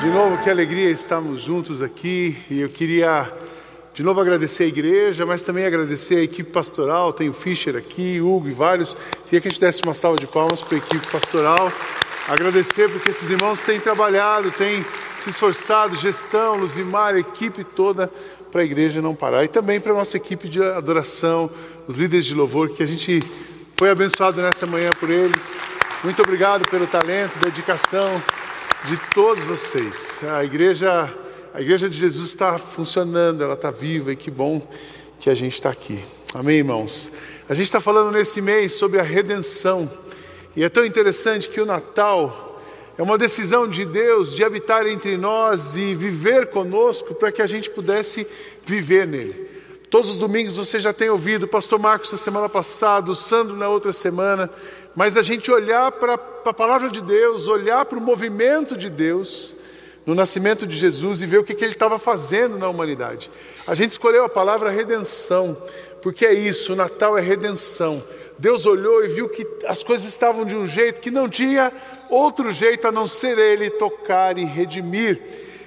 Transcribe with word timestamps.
De 0.00 0.10
novo, 0.10 0.36
que 0.38 0.50
alegria 0.50 0.90
estarmos 0.90 1.40
juntos 1.40 1.80
aqui 1.80 2.36
e 2.50 2.60
eu 2.60 2.68
queria 2.68 3.32
de 3.94 4.02
novo 4.02 4.20
agradecer 4.20 4.64
a 4.64 4.66
igreja, 4.66 5.24
mas 5.24 5.42
também 5.42 5.64
agradecer 5.64 6.16
a 6.16 6.22
equipe 6.22 6.50
pastoral, 6.50 7.14
tem 7.14 7.30
o 7.30 7.32
Fischer 7.32 7.74
aqui, 7.76 8.20
Hugo 8.20 8.46
e 8.46 8.52
vários. 8.52 8.94
Queria 9.24 9.40
que 9.40 9.48
a 9.48 9.50
gente 9.50 9.58
desse 9.58 9.82
uma 9.82 9.94
salva 9.94 10.18
de 10.18 10.26
palmas 10.26 10.60
para 10.60 10.74
a 10.74 10.78
equipe 10.78 11.06
pastoral. 11.10 11.72
Agradecer 12.28 12.90
porque 12.90 13.10
esses 13.10 13.30
irmãos 13.30 13.62
têm 13.62 13.80
trabalhado, 13.80 14.50
têm 14.50 14.84
se 15.18 15.30
esforçado, 15.30 15.96
gestão, 15.96 16.56
Luzimar, 16.56 17.14
a 17.14 17.18
equipe 17.18 17.64
toda, 17.64 18.12
para 18.52 18.60
a 18.60 18.64
igreja 18.64 19.00
não 19.00 19.14
parar. 19.14 19.44
E 19.44 19.48
também 19.48 19.80
para 19.80 19.92
a 19.92 19.96
nossa 19.96 20.18
equipe 20.18 20.46
de 20.46 20.62
adoração, 20.62 21.50
os 21.88 21.96
líderes 21.96 22.26
de 22.26 22.34
louvor, 22.34 22.68
que 22.68 22.82
a 22.82 22.86
gente 22.86 23.22
foi 23.78 23.88
abençoado 23.88 24.42
nessa 24.42 24.66
manhã 24.66 24.90
por 25.00 25.08
eles. 25.08 25.58
Muito 26.04 26.20
obrigado 26.20 26.68
pelo 26.68 26.86
talento, 26.86 27.38
dedicação 27.38 28.20
de 28.84 28.96
todos 29.14 29.42
vocês. 29.44 30.20
A 30.36 30.44
igreja, 30.44 31.12
a 31.52 31.60
igreja 31.60 31.88
de 31.88 31.96
Jesus 31.96 32.28
está 32.28 32.58
funcionando, 32.58 33.42
ela 33.42 33.54
está 33.54 33.70
viva 33.70 34.12
e 34.12 34.16
que 34.16 34.30
bom 34.30 34.66
que 35.18 35.30
a 35.30 35.34
gente 35.34 35.54
está 35.54 35.70
aqui. 35.70 36.04
Amém, 36.34 36.58
irmãos? 36.58 37.10
A 37.48 37.54
gente 37.54 37.66
está 37.66 37.80
falando 37.80 38.12
nesse 38.12 38.40
mês 38.40 38.72
sobre 38.72 39.00
a 39.00 39.02
redenção 39.02 39.90
e 40.54 40.62
é 40.62 40.68
tão 40.68 40.84
interessante 40.84 41.48
que 41.48 41.60
o 41.60 41.66
Natal 41.66 42.60
é 42.98 43.02
uma 43.02 43.18
decisão 43.18 43.68
de 43.68 43.84
Deus 43.84 44.34
de 44.34 44.44
habitar 44.44 44.86
entre 44.86 45.16
nós 45.16 45.76
e 45.76 45.94
viver 45.94 46.46
conosco 46.46 47.14
para 47.14 47.32
que 47.32 47.42
a 47.42 47.46
gente 47.46 47.70
pudesse 47.70 48.26
viver 48.64 49.06
nele. 49.06 49.45
Todos 49.88 50.10
os 50.10 50.16
domingos 50.16 50.56
você 50.56 50.80
já 50.80 50.92
tem 50.92 51.08
ouvido 51.08 51.44
o 51.44 51.48
pastor 51.48 51.78
Marcos 51.78 52.10
na 52.10 52.18
semana 52.18 52.48
passada, 52.48 53.08
o 53.08 53.14
Sandro 53.14 53.54
na 53.54 53.68
outra 53.68 53.92
semana, 53.92 54.50
mas 54.96 55.16
a 55.16 55.22
gente 55.22 55.50
olhar 55.50 55.92
para 55.92 56.14
a 56.14 56.52
palavra 56.52 56.90
de 56.90 57.00
Deus, 57.00 57.46
olhar 57.46 57.84
para 57.84 57.98
o 57.98 58.00
movimento 58.00 58.76
de 58.76 58.90
Deus 58.90 59.54
no 60.04 60.14
nascimento 60.14 60.66
de 60.66 60.76
Jesus 60.76 61.22
e 61.22 61.26
ver 61.26 61.38
o 61.38 61.44
que, 61.44 61.54
que 61.54 61.64
ele 61.64 61.74
estava 61.74 62.00
fazendo 62.00 62.58
na 62.58 62.68
humanidade. 62.68 63.30
A 63.64 63.74
gente 63.76 63.92
escolheu 63.92 64.24
a 64.24 64.28
palavra 64.28 64.70
redenção, 64.70 65.56
porque 66.02 66.26
é 66.26 66.32
isso, 66.32 66.72
o 66.72 66.76
Natal 66.76 67.16
é 67.16 67.20
redenção. 67.20 68.02
Deus 68.38 68.66
olhou 68.66 69.04
e 69.04 69.08
viu 69.08 69.28
que 69.28 69.46
as 69.66 69.84
coisas 69.84 70.06
estavam 70.08 70.44
de 70.44 70.54
um 70.54 70.66
jeito 70.66 71.00
que 71.00 71.10
não 71.10 71.28
tinha 71.28 71.72
outro 72.10 72.52
jeito 72.52 72.88
a 72.88 72.92
não 72.92 73.06
ser 73.06 73.38
Ele 73.38 73.70
tocar 73.70 74.36
e 74.36 74.44
redimir. 74.44 75.20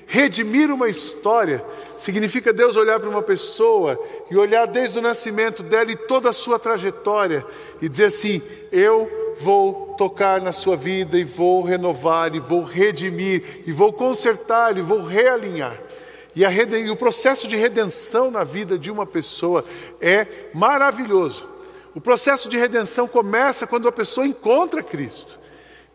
Redimir 0.06 0.72
uma 0.72 0.90
história 0.90 1.64
significa 2.00 2.54
Deus 2.54 2.76
olhar 2.76 3.00
para 3.00 3.10
uma 3.10 3.22
pessoa 3.22 4.00
e 4.30 4.38
olhar 4.38 4.66
desde 4.66 5.00
o 5.00 5.02
nascimento 5.02 5.64
dela 5.64 5.92
e 5.92 5.96
toda 5.96 6.30
a 6.30 6.34
sua 6.34 6.60
trajetória 6.60 7.46
e 7.82 7.90
dizer 7.90 8.06
assim: 8.06 8.42
Eu 8.72 9.36
vou 9.42 9.96
tocar 9.98 10.42
na 10.42 10.52
sua 10.52 10.76
vida 10.76 11.18
e 11.18 11.24
vou 11.24 11.64
renovar, 11.64 12.36
e 12.36 12.40
vou 12.40 12.64
redimir, 12.64 13.64
e 13.66 13.72
vou 13.72 13.92
consertar, 13.92 14.78
e 14.78 14.82
vou 14.82 15.02
realinhar. 15.02 15.78
E, 16.36 16.46
a, 16.46 16.52
e 16.52 16.90
o 16.90 16.96
processo 16.96 17.48
de 17.48 17.56
redenção 17.56 18.30
na 18.30 18.44
vida 18.44 18.78
de 18.78 18.92
uma 18.92 19.06
pessoa 19.06 19.66
é 20.00 20.28
maravilhoso. 20.54 21.48
O 21.96 22.00
processo 22.00 22.48
de 22.48 22.58
redenção 22.58 23.08
começa 23.08 23.66
quando 23.66 23.88
a 23.88 23.92
pessoa 23.92 24.28
encontra 24.28 24.84
Cristo. 24.84 25.40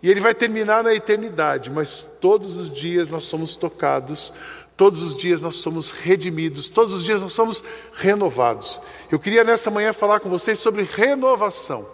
E 0.03 0.11
ele 0.11 0.21
vai 0.21 0.35
terminar 0.35 0.85
na 0.85 0.95
eternidade, 0.95 1.71
mas 1.71 2.03
todos 2.21 2.59
os 2.59 2.71
dias 2.71 3.09
nós 3.09 3.25
somos 3.25 3.57
tocados, 3.57 4.35
todos 4.77 5.03
os 5.03 5.17
dias 5.17 5.41
nós 5.41 5.57
somos 5.57 5.91
redimidos, 5.91 6.69
todos 6.69 6.93
os 6.93 7.05
dias 7.05 7.23
nós 7.23 7.33
somos 7.33 7.63
renovados. 7.95 8.81
Eu 9.11 9.19
queria 9.19 9.45
nessa 9.45 9.71
manhã 9.71 9.93
falar 9.93 10.21
com 10.21 10.29
vocês 10.29 10.59
sobre 10.59 10.83
renovação. 10.83 11.87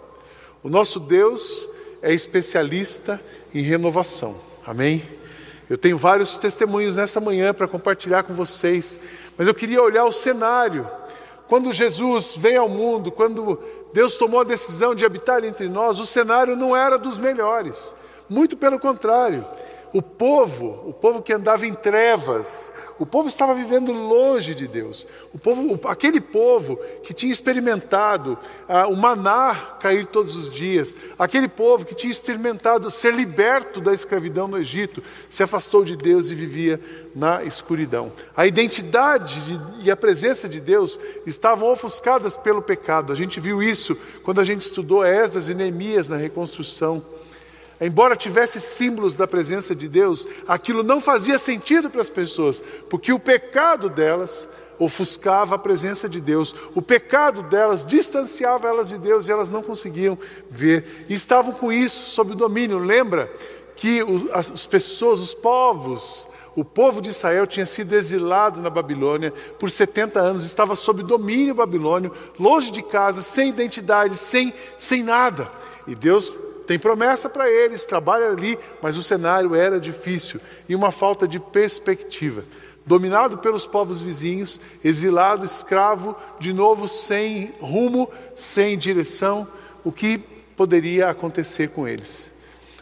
O 0.63 0.69
nosso 0.69 0.99
Deus 0.99 1.69
é 2.01 2.13
especialista 2.13 3.21
em 3.53 3.61
renovação. 3.61 4.35
Amém? 4.65 5.03
Eu 5.69 5.77
tenho 5.77 5.97
vários 5.97 6.37
testemunhos 6.37 6.95
nessa 6.95 7.21
manhã 7.21 7.53
para 7.53 7.67
compartilhar 7.67 8.23
com 8.23 8.33
vocês, 8.33 8.99
mas 9.37 9.47
eu 9.47 9.53
queria 9.53 9.81
olhar 9.81 10.05
o 10.05 10.11
cenário. 10.11 10.89
Quando 11.47 11.71
Jesus 11.71 12.35
veio 12.37 12.61
ao 12.61 12.69
mundo, 12.69 13.11
quando 13.11 13.57
Deus 13.93 14.15
tomou 14.15 14.41
a 14.41 14.45
decisão 14.45 14.95
de 14.95 15.05
habitar 15.05 15.43
entre 15.43 15.67
nós, 15.67 15.99
o 15.99 16.05
cenário 16.05 16.55
não 16.55 16.75
era 16.75 16.97
dos 16.97 17.19
melhores. 17.19 17.93
Muito 18.29 18.55
pelo 18.55 18.79
contrário. 18.79 19.45
O 19.93 20.01
povo, 20.01 20.83
o 20.87 20.93
povo 20.93 21.21
que 21.21 21.33
andava 21.33 21.67
em 21.67 21.73
trevas, 21.73 22.71
o 22.97 23.05
povo 23.05 23.27
estava 23.27 23.53
vivendo 23.53 23.91
longe 23.91 24.55
de 24.55 24.65
Deus. 24.65 25.05
O 25.33 25.39
povo, 25.39 25.77
aquele 25.85 26.21
povo 26.21 26.77
que 27.03 27.13
tinha 27.13 27.31
experimentado 27.31 28.39
ah, 28.69 28.87
o 28.87 28.95
maná 28.95 29.53
cair 29.81 30.05
todos 30.05 30.37
os 30.37 30.49
dias, 30.49 30.95
aquele 31.19 31.49
povo 31.49 31.85
que 31.85 31.93
tinha 31.93 32.09
experimentado 32.09 32.89
ser 32.89 33.13
liberto 33.13 33.81
da 33.81 33.93
escravidão 33.93 34.47
no 34.47 34.57
Egito, 34.57 35.03
se 35.29 35.43
afastou 35.43 35.83
de 35.83 35.97
Deus 35.97 36.29
e 36.29 36.35
vivia 36.35 36.79
na 37.13 37.43
escuridão. 37.43 38.13
A 38.35 38.47
identidade 38.47 39.41
de, 39.41 39.85
e 39.85 39.91
a 39.91 39.97
presença 39.97 40.47
de 40.47 40.61
Deus 40.61 40.97
estavam 41.27 41.69
ofuscadas 41.69 42.37
pelo 42.37 42.61
pecado. 42.61 43.11
A 43.11 43.15
gente 43.15 43.41
viu 43.41 43.61
isso 43.61 43.97
quando 44.23 44.39
a 44.39 44.45
gente 44.45 44.61
estudou 44.61 45.03
Esdras 45.03 45.49
e 45.49 45.53
Neemias 45.53 46.07
na 46.07 46.15
reconstrução. 46.15 47.03
Embora 47.81 48.15
tivesse 48.15 48.59
símbolos 48.61 49.15
da 49.15 49.25
presença 49.25 49.73
de 49.73 49.89
Deus, 49.89 50.27
aquilo 50.47 50.83
não 50.83 51.01
fazia 51.01 51.39
sentido 51.39 51.89
para 51.89 52.01
as 52.01 52.09
pessoas, 52.09 52.63
porque 52.87 53.11
o 53.11 53.17
pecado 53.19 53.89
delas 53.89 54.47
ofuscava 54.77 55.55
a 55.55 55.59
presença 55.59 56.07
de 56.07 56.21
Deus, 56.21 56.53
o 56.75 56.81
pecado 56.81 57.41
delas 57.43 57.83
distanciava 57.83 58.67
elas 58.67 58.89
de 58.89 58.99
Deus 58.99 59.27
e 59.27 59.31
elas 59.31 59.49
não 59.49 59.63
conseguiam 59.63 60.17
ver. 60.49 61.05
E 61.09 61.13
estavam 61.15 61.53
com 61.53 61.71
isso 61.71 62.11
sob 62.11 62.35
domínio. 62.35 62.77
Lembra 62.77 63.31
que 63.75 63.99
as 64.31 64.65
pessoas, 64.67 65.19
os 65.19 65.33
povos, 65.33 66.27
o 66.55 66.63
povo 66.63 67.01
de 67.01 67.09
Israel 67.09 67.47
tinha 67.47 67.65
sido 67.65 67.93
exilado 67.93 68.61
na 68.61 68.69
Babilônia 68.69 69.33
por 69.57 69.71
70 69.71 70.19
anos, 70.19 70.45
estava 70.45 70.75
sob 70.75 71.01
domínio 71.01 71.55
babilônio, 71.55 72.11
longe 72.39 72.69
de 72.69 72.83
casa, 72.83 73.23
sem 73.23 73.49
identidade, 73.49 74.15
sem, 74.15 74.53
sem 74.77 75.01
nada. 75.01 75.49
E 75.87 75.95
Deus 75.95 76.31
tem 76.71 76.79
promessa 76.79 77.29
para 77.29 77.51
eles, 77.51 77.83
trabalha 77.83 78.29
ali, 78.29 78.57
mas 78.81 78.95
o 78.95 79.03
cenário 79.03 79.53
era 79.53 79.77
difícil 79.77 80.39
e 80.69 80.73
uma 80.73 80.89
falta 80.89 81.27
de 81.27 81.37
perspectiva. 81.37 82.45
Dominado 82.85 83.39
pelos 83.39 83.65
povos 83.65 84.01
vizinhos, 84.01 84.57
exilado, 84.81 85.45
escravo, 85.45 86.15
de 86.39 86.53
novo 86.53 86.87
sem 86.87 87.51
rumo, 87.59 88.09
sem 88.33 88.77
direção, 88.77 89.45
o 89.83 89.91
que 89.91 90.19
poderia 90.55 91.09
acontecer 91.09 91.71
com 91.71 91.85
eles? 91.85 92.31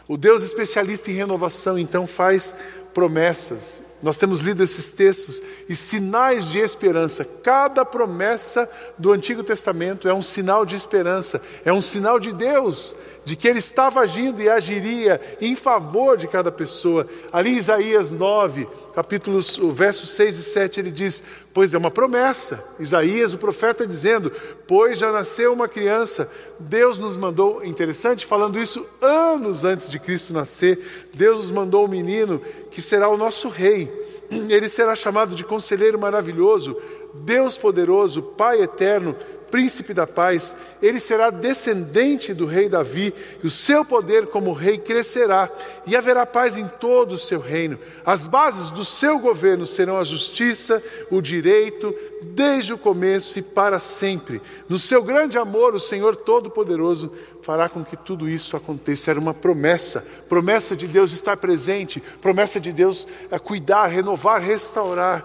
O 0.06 0.16
Deus 0.16 0.44
especialista 0.44 1.10
em 1.10 1.14
renovação 1.14 1.76
então 1.76 2.06
faz 2.06 2.54
promessas. 2.94 3.82
Nós 4.02 4.16
temos 4.16 4.40
lido 4.40 4.62
esses 4.62 4.90
textos 4.90 5.42
e 5.68 5.76
sinais 5.76 6.46
de 6.46 6.58
esperança. 6.58 7.24
Cada 7.24 7.84
promessa 7.84 8.68
do 8.96 9.12
Antigo 9.12 9.42
Testamento 9.42 10.08
é 10.08 10.14
um 10.14 10.22
sinal 10.22 10.64
de 10.64 10.74
esperança, 10.74 11.40
é 11.64 11.72
um 11.72 11.80
sinal 11.82 12.18
de 12.18 12.32
Deus 12.32 12.96
de 13.24 13.36
que 13.36 13.46
ele 13.46 13.58
estava 13.58 14.00
agindo 14.00 14.40
e 14.40 14.48
agiria 14.48 15.20
em 15.40 15.54
favor 15.54 16.16
de 16.16 16.26
cada 16.26 16.50
pessoa. 16.50 17.06
Ali 17.32 17.50
em 17.50 17.56
Isaías 17.56 18.10
9, 18.10 18.66
capítulos, 18.94 19.58
versos 19.72 20.10
6 20.10 20.38
e 20.38 20.42
7, 20.42 20.80
ele 20.80 20.90
diz: 20.90 21.22
Pois 21.52 21.74
é 21.74 21.78
uma 21.78 21.90
promessa. 21.90 22.62
Isaías, 22.78 23.34
o 23.34 23.38
profeta, 23.38 23.86
dizendo: 23.86 24.32
Pois 24.66 24.98
já 24.98 25.12
nasceu 25.12 25.52
uma 25.52 25.68
criança. 25.68 26.30
Deus 26.58 26.98
nos 26.98 27.16
mandou, 27.16 27.64
interessante, 27.64 28.26
falando 28.26 28.58
isso 28.58 28.86
anos 29.00 29.64
antes 29.64 29.88
de 29.88 29.98
Cristo 29.98 30.32
nascer, 30.32 31.08
Deus 31.14 31.38
nos 31.38 31.50
mandou 31.50 31.84
um 31.84 31.88
menino 31.88 32.40
que 32.70 32.80
será 32.80 33.08
o 33.08 33.16
nosso 33.16 33.48
rei. 33.48 33.89
Ele 34.30 34.68
será 34.68 34.94
chamado 34.94 35.34
de 35.34 35.44
Conselheiro 35.44 35.98
Maravilhoso, 35.98 36.76
Deus 37.12 37.58
Poderoso, 37.58 38.22
Pai 38.22 38.62
Eterno, 38.62 39.16
príncipe 39.50 39.92
da 39.92 40.06
paz, 40.06 40.56
ele 40.80 41.00
será 41.00 41.30
descendente 41.30 42.32
do 42.32 42.46
rei 42.46 42.68
Davi, 42.68 43.12
e 43.42 43.46
o 43.46 43.50
seu 43.50 43.84
poder 43.84 44.26
como 44.26 44.52
rei 44.52 44.78
crescerá, 44.78 45.48
e 45.86 45.96
haverá 45.96 46.24
paz 46.24 46.56
em 46.56 46.66
todo 46.66 47.12
o 47.12 47.18
seu 47.18 47.40
reino. 47.40 47.78
As 48.04 48.26
bases 48.26 48.70
do 48.70 48.84
seu 48.84 49.18
governo 49.18 49.66
serão 49.66 49.98
a 49.98 50.04
justiça, 50.04 50.82
o 51.10 51.20
direito, 51.20 51.94
desde 52.22 52.72
o 52.72 52.78
começo 52.78 53.38
e 53.38 53.42
para 53.42 53.78
sempre. 53.78 54.40
No 54.68 54.78
seu 54.78 55.02
grande 55.02 55.38
amor, 55.38 55.74
o 55.74 55.80
Senhor 55.80 56.14
Todo-Poderoso 56.16 57.12
fará 57.42 57.68
com 57.68 57.84
que 57.84 57.96
tudo 57.96 58.28
isso 58.28 58.56
aconteça. 58.56 59.10
Era 59.10 59.20
uma 59.20 59.34
promessa, 59.34 60.04
promessa 60.28 60.76
de 60.76 60.86
Deus 60.86 61.12
estar 61.12 61.36
presente, 61.36 62.02
promessa 62.20 62.60
de 62.60 62.72
Deus 62.72 63.06
é, 63.30 63.38
cuidar, 63.38 63.86
renovar, 63.86 64.40
restaurar. 64.40 65.24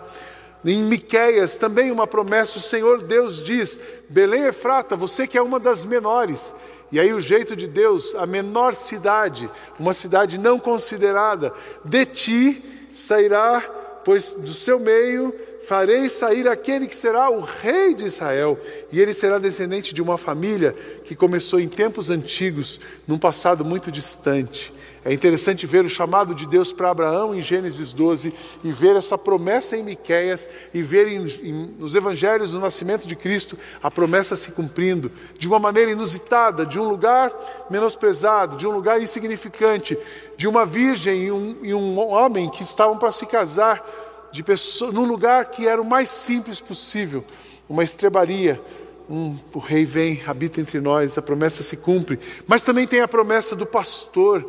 Em 0.65 0.81
Miqueias 0.83 1.55
também 1.55 1.91
uma 1.91 2.07
promessa, 2.07 2.57
o 2.57 2.61
Senhor 2.61 3.03
Deus 3.03 3.43
diz: 3.43 3.79
Belém 4.09 4.45
Efrata, 4.45 4.95
você 4.95 5.27
que 5.27 5.37
é 5.37 5.41
uma 5.41 5.59
das 5.59 5.85
menores. 5.85 6.55
E 6.91 6.99
aí 6.99 7.13
o 7.13 7.19
jeito 7.19 7.55
de 7.55 7.67
Deus, 7.67 8.15
a 8.15 8.25
menor 8.25 8.73
cidade, 8.73 9.49
uma 9.79 9.93
cidade 9.93 10.37
não 10.37 10.59
considerada, 10.59 11.53
de 11.83 12.05
ti 12.05 12.63
sairá, 12.91 13.61
pois 14.03 14.29
do 14.29 14.53
seu 14.53 14.79
meio 14.79 15.33
farei 15.67 16.07
sair 16.07 16.47
aquele 16.47 16.87
que 16.87 16.95
será 16.95 17.29
o 17.29 17.41
rei 17.41 17.93
de 17.93 18.05
Israel, 18.05 18.57
e 18.91 19.01
ele 19.01 19.13
será 19.13 19.39
descendente 19.39 19.93
de 19.93 20.01
uma 20.01 20.17
família 20.17 20.75
que 21.03 21.15
começou 21.15 21.59
em 21.59 21.67
tempos 21.67 22.09
antigos, 22.09 22.79
num 23.07 23.17
passado 23.17 23.65
muito 23.65 23.91
distante. 23.91 24.73
É 25.05 25.13
interessante 25.13 25.67
ver 25.67 25.85
o 25.85 25.89
chamado 25.89 26.33
de 26.33 26.47
Deus 26.47 26.73
para 26.73 26.89
Abraão 26.89 27.35
em 27.35 27.39
Gênesis 27.39 27.93
12 27.93 28.33
e 28.63 28.71
ver 28.71 28.95
essa 28.95 29.15
promessa 29.15 29.77
em 29.77 29.83
Miqueias 29.83 30.49
e 30.73 30.81
ver 30.81 31.07
em, 31.07 31.27
em, 31.47 31.53
nos 31.77 31.93
evangelhos 31.93 32.53
do 32.53 32.59
nascimento 32.59 33.07
de 33.07 33.15
Cristo 33.15 33.55
a 33.83 33.91
promessa 33.91 34.35
se 34.35 34.51
cumprindo 34.51 35.11
de 35.37 35.47
uma 35.47 35.59
maneira 35.59 35.91
inusitada, 35.91 36.65
de 36.65 36.79
um 36.79 36.89
lugar 36.89 37.31
menosprezado, 37.69 38.57
de 38.57 38.65
um 38.65 38.71
lugar 38.71 38.99
insignificante, 38.99 39.95
de 40.35 40.47
uma 40.47 40.65
virgem 40.65 41.25
e 41.25 41.31
um, 41.31 41.55
e 41.61 41.71
um 41.71 41.99
homem 41.99 42.49
que 42.49 42.63
estavam 42.63 42.97
para 42.97 43.11
se 43.11 43.27
casar 43.27 43.87
de 44.31 44.41
pessoa, 44.41 44.91
num 44.91 45.05
lugar 45.05 45.51
que 45.51 45.67
era 45.67 45.79
o 45.79 45.85
mais 45.85 46.09
simples 46.09 46.59
possível, 46.59 47.23
uma 47.69 47.83
estrebaria, 47.83 48.59
um, 49.07 49.37
o 49.53 49.59
rei 49.59 49.85
vem, 49.85 50.23
habita 50.25 50.59
entre 50.59 50.81
nós, 50.81 51.15
a 51.15 51.21
promessa 51.21 51.61
se 51.61 51.77
cumpre. 51.77 52.19
Mas 52.47 52.63
também 52.63 52.87
tem 52.87 53.01
a 53.01 53.07
promessa 53.07 53.55
do 53.55 53.67
pastor 53.67 54.43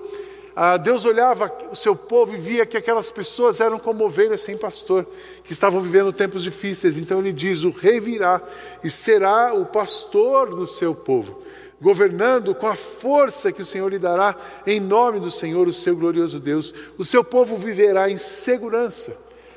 ah, 0.58 0.78
Deus 0.78 1.04
olhava 1.04 1.52
o 1.70 1.76
seu 1.76 1.94
povo 1.94 2.34
e 2.34 2.38
via 2.38 2.64
que 2.64 2.78
aquelas 2.78 3.10
pessoas 3.10 3.60
eram 3.60 3.78
como 3.78 4.06
ovelhas 4.06 4.40
sem 4.40 4.56
pastor, 4.56 5.06
que 5.44 5.52
estavam 5.52 5.82
vivendo 5.82 6.14
tempos 6.14 6.42
difíceis. 6.42 6.96
Então 6.96 7.18
ele 7.18 7.30
diz: 7.30 7.62
O 7.62 7.68
rei 7.68 8.00
virá 8.00 8.40
e 8.82 8.88
será 8.88 9.52
o 9.52 9.66
pastor 9.66 10.48
do 10.48 10.66
seu 10.66 10.94
povo, 10.94 11.42
governando 11.78 12.54
com 12.54 12.66
a 12.66 12.74
força 12.74 13.52
que 13.52 13.60
o 13.60 13.66
Senhor 13.66 13.90
lhe 13.90 13.98
dará, 13.98 14.34
em 14.66 14.80
nome 14.80 15.20
do 15.20 15.30
Senhor, 15.30 15.68
o 15.68 15.72
seu 15.74 15.94
glorioso 15.94 16.40
Deus. 16.40 16.72
O 16.96 17.04
seu 17.04 17.22
povo 17.22 17.58
viverá 17.58 18.08
em 18.08 18.16
segurança. 18.16 19.14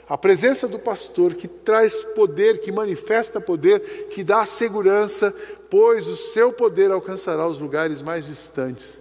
A 0.10 0.18
presença 0.18 0.68
do 0.68 0.80
pastor 0.80 1.34
que 1.34 1.48
traz 1.48 2.04
poder, 2.14 2.60
que 2.60 2.74
manifesta 2.74 3.40
poder, 3.40 4.10
que 4.10 4.22
dá 4.22 4.46
segurança, 4.46 5.34
pois 5.70 6.08
o 6.08 6.18
seu 6.18 6.52
poder 6.52 6.92
alcançará 6.92 7.48
os 7.48 7.58
lugares 7.58 8.02
mais 8.02 8.26
distantes. 8.26 9.00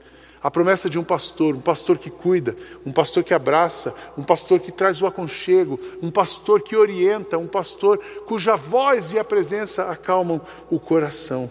A 0.49 0.51
promessa 0.51 0.89
de 0.89 0.99
um 0.99 1.05
pastor, 1.05 1.55
um 1.55 1.61
pastor 1.61 1.99
que 1.99 2.09
cuida, 2.09 2.57
um 2.87 2.91
pastor 2.91 3.23
que 3.23 3.35
abraça, 3.35 3.95
um 4.17 4.23
pastor 4.23 4.59
que 4.59 4.73
traz 4.73 5.03
o 5.03 5.07
aconchego, 5.07 5.79
um 6.01 6.11
pastor 6.11 6.63
que 6.63 6.75
orienta, 6.75 7.37
um 7.37 7.47
pastor 7.47 7.99
cuja 8.25 8.57
voz 8.57 9.13
e 9.13 9.19
a 9.19 9.25
presença 9.25 9.91
acalmam 9.91 10.41
o 10.71 10.81
coração. 10.81 11.51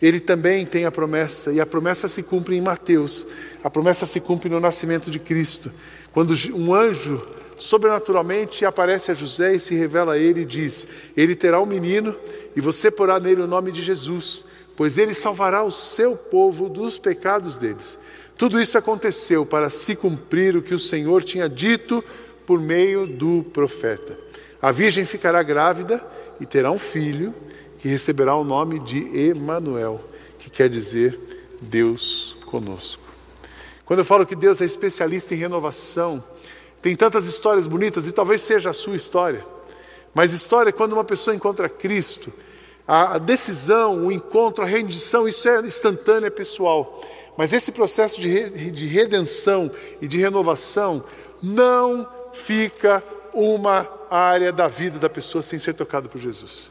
Ele 0.00 0.18
também 0.18 0.64
tem 0.64 0.86
a 0.86 0.90
promessa, 0.90 1.52
e 1.52 1.60
a 1.60 1.66
promessa 1.66 2.08
se 2.08 2.22
cumpre 2.22 2.56
em 2.56 2.62
Mateus, 2.62 3.26
a 3.62 3.68
promessa 3.68 4.06
se 4.06 4.20
cumpre 4.20 4.48
no 4.48 4.58
nascimento 4.58 5.10
de 5.10 5.18
Cristo, 5.18 5.70
quando 6.10 6.32
um 6.54 6.72
anjo 6.72 7.20
sobrenaturalmente 7.58 8.64
aparece 8.64 9.10
a 9.10 9.14
José 9.14 9.56
e 9.56 9.60
se 9.60 9.74
revela 9.74 10.14
a 10.14 10.18
ele 10.18 10.40
e 10.40 10.46
diz: 10.46 10.88
Ele 11.14 11.36
terá 11.36 11.60
um 11.60 11.66
menino 11.66 12.16
e 12.56 12.60
você 12.62 12.90
porá 12.90 13.20
nele 13.20 13.42
o 13.42 13.46
nome 13.46 13.70
de 13.70 13.82
Jesus, 13.82 14.46
pois 14.74 14.96
ele 14.96 15.12
salvará 15.12 15.62
o 15.62 15.70
seu 15.70 16.16
povo 16.16 16.70
dos 16.70 16.98
pecados 16.98 17.56
deles. 17.56 17.98
Tudo 18.40 18.58
isso 18.58 18.78
aconteceu 18.78 19.44
para 19.44 19.68
se 19.68 19.94
cumprir 19.94 20.56
o 20.56 20.62
que 20.62 20.72
o 20.72 20.78
Senhor 20.78 21.22
tinha 21.22 21.46
dito 21.46 22.02
por 22.46 22.58
meio 22.58 23.06
do 23.06 23.44
profeta. 23.52 24.18
A 24.62 24.72
virgem 24.72 25.04
ficará 25.04 25.42
grávida 25.42 26.02
e 26.40 26.46
terá 26.46 26.70
um 26.70 26.78
filho 26.78 27.34
que 27.80 27.86
receberá 27.86 28.34
o 28.34 28.42
nome 28.42 28.80
de 28.80 29.28
Emanuel, 29.28 30.00
que 30.38 30.48
quer 30.48 30.70
dizer 30.70 31.20
Deus 31.60 32.34
conosco. 32.46 33.02
Quando 33.84 33.98
eu 33.98 34.06
falo 34.06 34.24
que 34.24 34.34
Deus 34.34 34.62
é 34.62 34.64
especialista 34.64 35.34
em 35.34 35.36
renovação, 35.36 36.24
tem 36.80 36.96
tantas 36.96 37.26
histórias 37.26 37.66
bonitas 37.66 38.06
e 38.06 38.12
talvez 38.12 38.40
seja 38.40 38.70
a 38.70 38.72
sua 38.72 38.96
história. 38.96 39.44
Mas 40.14 40.32
história 40.32 40.70
é 40.70 40.72
quando 40.72 40.94
uma 40.94 41.04
pessoa 41.04 41.36
encontra 41.36 41.68
Cristo, 41.68 42.32
a 42.88 43.18
decisão, 43.18 44.06
o 44.06 44.10
encontro, 44.10 44.64
a 44.64 44.66
rendição, 44.66 45.28
isso 45.28 45.46
é 45.46 45.60
instantâneo, 45.60 46.26
é 46.26 46.30
pessoal. 46.30 47.02
Mas 47.40 47.54
esse 47.54 47.72
processo 47.72 48.20
de, 48.20 48.70
de 48.70 48.86
redenção 48.86 49.70
e 49.98 50.06
de 50.06 50.18
renovação 50.18 51.02
não 51.42 52.06
fica 52.34 53.02
uma 53.32 53.88
área 54.10 54.52
da 54.52 54.68
vida 54.68 54.98
da 54.98 55.08
pessoa 55.08 55.40
sem 55.40 55.58
ser 55.58 55.72
tocado 55.72 56.06
por 56.06 56.20
Jesus. 56.20 56.68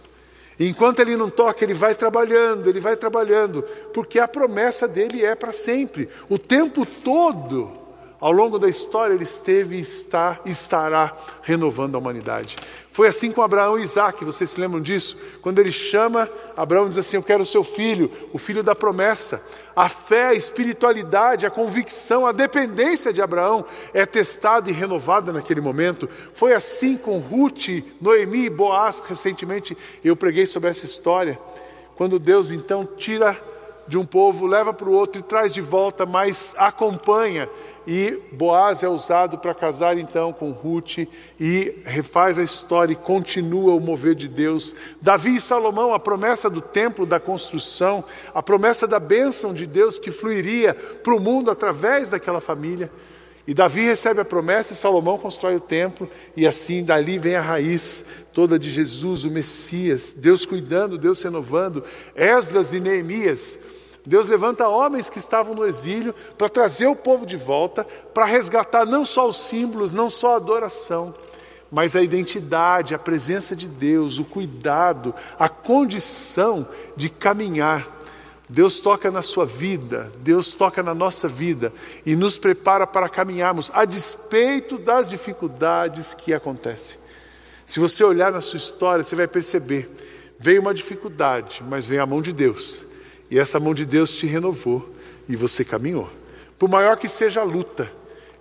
Enquanto 0.60 1.00
ele 1.00 1.18
não 1.18 1.28
toca, 1.28 1.66
ele 1.66 1.74
vai 1.74 1.96
trabalhando, 1.96 2.70
ele 2.70 2.80
vai 2.80 2.96
trabalhando, 2.96 3.64
porque 3.96 4.20
a 4.20 4.28
promessa 4.28 4.88
dele 4.88 5.26
é 5.26 5.34
para 5.34 5.52
sempre. 5.52 6.08
O 6.30 6.38
tempo 6.38 6.86
todo, 6.86 7.76
ao 8.20 8.34
longo 8.34 8.60
da 8.60 8.68
história, 8.68 9.14
ele 9.14 9.24
esteve 9.24 9.78
e 9.78 9.82
está, 9.82 10.40
estará 10.46 11.16
renovando 11.42 11.96
a 11.96 12.00
humanidade. 12.00 12.58
Foi 12.92 13.08
assim 13.08 13.32
com 13.32 13.42
Abraão 13.42 13.80
e 13.80 13.84
Isaac, 13.84 14.26
vocês 14.26 14.50
se 14.50 14.60
lembram 14.60 14.82
disso? 14.82 15.16
Quando 15.42 15.60
ele 15.60 15.72
chama, 15.72 16.30
Abraão 16.58 16.90
diz 16.90 16.98
assim: 16.98 17.16
Eu 17.16 17.24
quero 17.24 17.44
o 17.44 17.46
seu 17.46 17.64
filho, 17.64 18.12
o 18.34 18.38
filho 18.38 18.62
da 18.62 18.76
promessa. 18.76 19.42
A 19.74 19.88
fé, 19.88 20.28
a 20.28 20.34
espiritualidade, 20.34 21.46
a 21.46 21.50
convicção, 21.50 22.28
a 22.28 22.34
dependência 22.34 23.14
de 23.14 23.22
Abraão 23.22 23.64
é 23.94 24.06
testada 24.06 24.70
e 24.70 24.74
renovada 24.74 25.32
naquele 25.32 25.62
momento. 25.62 26.10
Foi 26.34 26.52
assim 26.52 26.98
com 26.98 27.20
Ruth, 27.20 27.70
Noemi 28.02 28.48
e 28.48 28.50
Boaz. 28.50 29.00
Recentemente 29.00 29.78
eu 30.04 30.18
preguei 30.18 30.46
sobre 30.46 30.70
essa 30.70 30.84
história. 30.84 31.40
Quando 31.96 32.20
Deus 32.20 32.52
então 32.52 32.86
tira 32.98 33.42
de 33.88 33.98
um 33.98 34.06
povo, 34.06 34.46
leva 34.46 34.72
para 34.72 34.88
o 34.88 34.94
outro 34.94 35.20
e 35.20 35.24
traz 35.24 35.52
de 35.52 35.62
volta, 35.62 36.06
mas 36.06 36.54
acompanha 36.58 37.50
e 37.90 38.22
Boaz 38.32 38.84
é 38.84 38.88
usado 38.88 39.40
para 39.40 39.52
casar 39.52 39.98
então 39.98 40.32
com 40.32 40.52
Ruth 40.52 41.00
e 41.40 41.76
refaz 41.84 42.38
a 42.38 42.44
história 42.44 42.94
e 42.94 42.96
continua 42.96 43.74
o 43.74 43.80
mover 43.80 44.14
de 44.14 44.28
Deus. 44.28 44.76
Davi 45.02 45.38
e 45.38 45.42
Salomão, 45.42 45.92
a 45.92 46.00
promessa 46.00 46.52
do 46.52 46.62
templo, 46.62 47.04
da 47.04 47.20
construção, 47.20 48.04
a 48.32 48.44
promessa 48.44 48.88
da 48.88 49.00
bênção 49.00 49.56
de 49.56 49.66
Deus 49.66 49.98
que 49.98 50.12
fluiria 50.12 50.76
para 50.76 51.16
o 51.16 51.20
mundo 51.20 51.50
através 51.50 52.10
daquela 52.12 52.40
família. 52.40 52.92
E 53.48 53.56
Davi 53.56 53.82
recebe 53.82 54.22
a 54.22 54.26
promessa 54.26 54.74
e 54.74 54.76
Salomão 54.76 55.18
constrói 55.18 55.56
o 55.56 55.60
templo, 55.60 56.08
e 56.38 56.46
assim 56.46 56.84
dali 56.84 57.18
vem 57.18 57.36
a 57.36 57.42
raiz 57.42 58.06
toda 58.32 58.60
de 58.60 58.70
Jesus, 58.70 59.24
o 59.24 59.32
Messias, 59.32 60.14
Deus 60.14 60.46
cuidando, 60.46 60.96
Deus 60.96 61.24
renovando, 61.24 61.84
Esdras 62.16 62.72
e 62.72 62.80
Neemias 62.80 63.58
Deus 64.10 64.26
levanta 64.26 64.68
homens 64.68 65.08
que 65.08 65.20
estavam 65.20 65.54
no 65.54 65.64
exílio 65.64 66.16
para 66.36 66.50
trazer 66.50 66.88
o 66.88 66.96
povo 66.96 67.28
de 67.28 67.38
volta, 67.38 67.86
para 68.12 68.26
resgatar 68.26 68.84
não 68.84 69.06
só 69.06 69.30
os 69.30 69.38
símbolos, 69.38 69.92
não 69.92 70.10
só 70.10 70.34
a 70.34 70.38
adoração, 70.38 71.14
mas 71.72 71.96
a 71.96 72.02
identidade, 72.02 72.96
a 72.96 72.98
presença 72.98 73.56
de 73.56 73.68
Deus, 73.68 74.18
o 74.18 74.26
cuidado, 74.26 75.14
a 75.38 75.48
condição 75.48 76.68
de 76.98 77.08
caminhar. 77.08 77.88
Deus 78.50 78.80
toca 78.80 79.12
na 79.12 79.22
sua 79.22 79.46
vida, 79.46 80.12
Deus 80.22 80.56
toca 80.56 80.82
na 80.82 80.96
nossa 80.96 81.28
vida 81.28 81.72
e 82.04 82.16
nos 82.16 82.36
prepara 82.36 82.88
para 82.88 83.08
caminharmos 83.08 83.70
a 83.76 83.86
despeito 83.86 84.80
das 84.80 85.08
dificuldades 85.08 86.16
que 86.16 86.34
acontecem. 86.34 86.98
Se 87.64 87.80
você 87.80 88.04
olhar 88.04 88.32
na 88.32 88.42
sua 88.42 88.58
história, 88.58 89.04
você 89.04 89.16
vai 89.16 89.28
perceber: 89.28 89.88
veio 90.40 90.62
uma 90.62 90.74
dificuldade, 90.74 91.64
mas 91.70 91.86
veio 91.86 92.02
a 92.02 92.08
mão 92.08 92.24
de 92.24 92.34
Deus 92.34 92.89
e 93.30 93.38
essa 93.38 93.60
mão 93.60 93.74
de 93.74 93.86
Deus 93.86 94.14
te 94.14 94.26
renovou 94.26 94.90
e 95.28 95.36
você 95.36 95.64
caminhou. 95.64 96.10
Por 96.58 96.70
maior 96.70 96.98
que 96.98 97.08
seja 97.08 97.42
a 97.42 97.44
luta, 97.44 97.92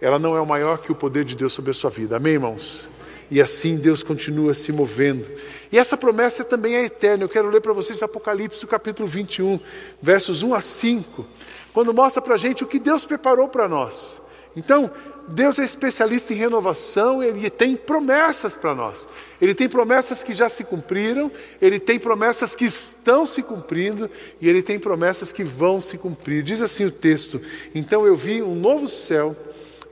ela 0.00 0.18
não 0.18 0.36
é 0.36 0.40
o 0.40 0.46
maior 0.46 0.78
que 0.78 0.90
o 0.90 0.94
poder 0.94 1.24
de 1.24 1.36
Deus 1.36 1.52
sobre 1.52 1.70
a 1.70 1.74
sua 1.74 1.90
vida. 1.90 2.16
Amém, 2.16 2.34
irmãos? 2.34 2.88
E 3.30 3.40
assim 3.40 3.76
Deus 3.76 4.02
continua 4.02 4.54
se 4.54 4.72
movendo. 4.72 5.28
E 5.70 5.78
essa 5.78 5.96
promessa 5.96 6.42
também 6.44 6.76
é 6.76 6.84
eterna. 6.84 7.24
Eu 7.24 7.28
quero 7.28 7.50
ler 7.50 7.60
para 7.60 7.72
vocês 7.72 8.02
Apocalipse, 8.02 8.66
capítulo 8.66 9.06
21, 9.06 9.60
versos 10.00 10.42
1 10.42 10.54
a 10.54 10.60
5, 10.60 11.26
quando 11.72 11.92
mostra 11.92 12.22
para 12.22 12.34
a 12.34 12.38
gente 12.38 12.64
o 12.64 12.66
que 12.66 12.78
Deus 12.78 13.04
preparou 13.04 13.48
para 13.48 13.68
nós. 13.68 14.20
Então, 14.56 14.90
Deus 15.28 15.58
é 15.58 15.64
especialista 15.64 16.32
em 16.32 16.36
renovação, 16.36 17.22
ele 17.22 17.50
tem 17.50 17.76
promessas 17.76 18.56
para 18.56 18.74
nós. 18.74 19.06
Ele 19.40 19.54
tem 19.54 19.68
promessas 19.68 20.24
que 20.24 20.32
já 20.32 20.48
se 20.48 20.64
cumpriram, 20.64 21.30
ele 21.60 21.78
tem 21.78 21.98
promessas 21.98 22.56
que 22.56 22.64
estão 22.64 23.26
se 23.26 23.42
cumprindo 23.42 24.10
e 24.40 24.48
ele 24.48 24.62
tem 24.62 24.78
promessas 24.78 25.30
que 25.30 25.44
vão 25.44 25.80
se 25.80 25.98
cumprir. 25.98 26.42
Diz 26.42 26.62
assim 26.62 26.86
o 26.86 26.90
texto: 26.90 27.40
Então 27.74 28.06
eu 28.06 28.16
vi 28.16 28.42
um 28.42 28.54
novo 28.54 28.88
céu, 28.88 29.36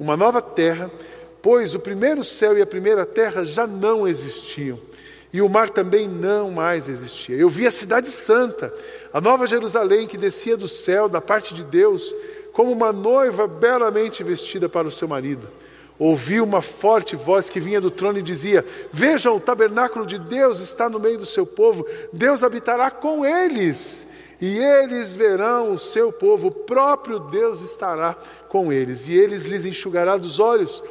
uma 0.01 0.17
nova 0.17 0.41
terra, 0.41 0.91
pois 1.43 1.75
o 1.75 1.79
primeiro 1.79 2.25
céu 2.25 2.57
e 2.57 2.63
a 2.63 2.67
primeira 2.67 3.05
terra 3.05 3.45
já 3.45 3.67
não 3.67 4.09
existiam. 4.09 4.79
E 5.33 5.43
o 5.43 5.49
mar 5.49 5.69
também 5.69 6.09
não 6.09 6.51
mais 6.51 6.89
existia. 6.89 7.37
Eu 7.37 7.51
vi 7.51 7.67
a 7.67 7.71
cidade 7.71 8.09
santa, 8.09 8.73
a 9.13 9.21
nova 9.21 9.47
Jerusalém 9.47 10.07
que 10.07 10.17
descia 10.17 10.57
do 10.57 10.67
céu, 10.67 11.09
da 11.09 11.21
parte 11.21 11.53
de 11.53 11.63
Deus, 11.63 12.15
como 12.57 12.73
uma 12.73 12.91
noiva 12.91 13.47
belamente 13.47 14.25
vestida 14.25 14.67
para 14.67 14.89
o 14.89 14.91
seu 14.91 15.07
marido. 15.07 15.47
Ouvi 15.99 16.41
uma 16.41 16.63
forte 16.63 17.15
voz 17.15 17.51
que 17.51 17.61
vinha 17.61 17.83
do 17.83 17.91
trono 17.91 18.19
e 18.19 18.23
dizia: 18.23 18.65
Vejam, 18.91 19.37
o 19.37 19.41
tabernáculo 19.41 20.07
de 20.07 20.19
Deus 20.19 20.59
está 20.61 20.89
no 20.89 20.99
meio 20.99 21.19
do 21.19 21.27
seu 21.27 21.47
povo, 21.47 21.87
Deus 22.15 22.43
habitará 22.43 22.91
com 22.91 23.27
eles, 23.27 24.07
e 24.41 24.59
eles 24.59 25.15
verão 25.15 25.73
o 25.73 25.79
seu 25.79 26.11
povo, 26.11 26.49
o 26.49 26.51
próprio 26.51 27.19
Deus 27.19 27.61
estará 27.61 28.17
com 28.49 28.73
eles, 28.73 29.07
e 29.07 29.17
eles 29.17 29.45
lhes 29.45 29.67
enxugará 29.67 30.17
dos 30.17 30.41
olhos 30.41 30.83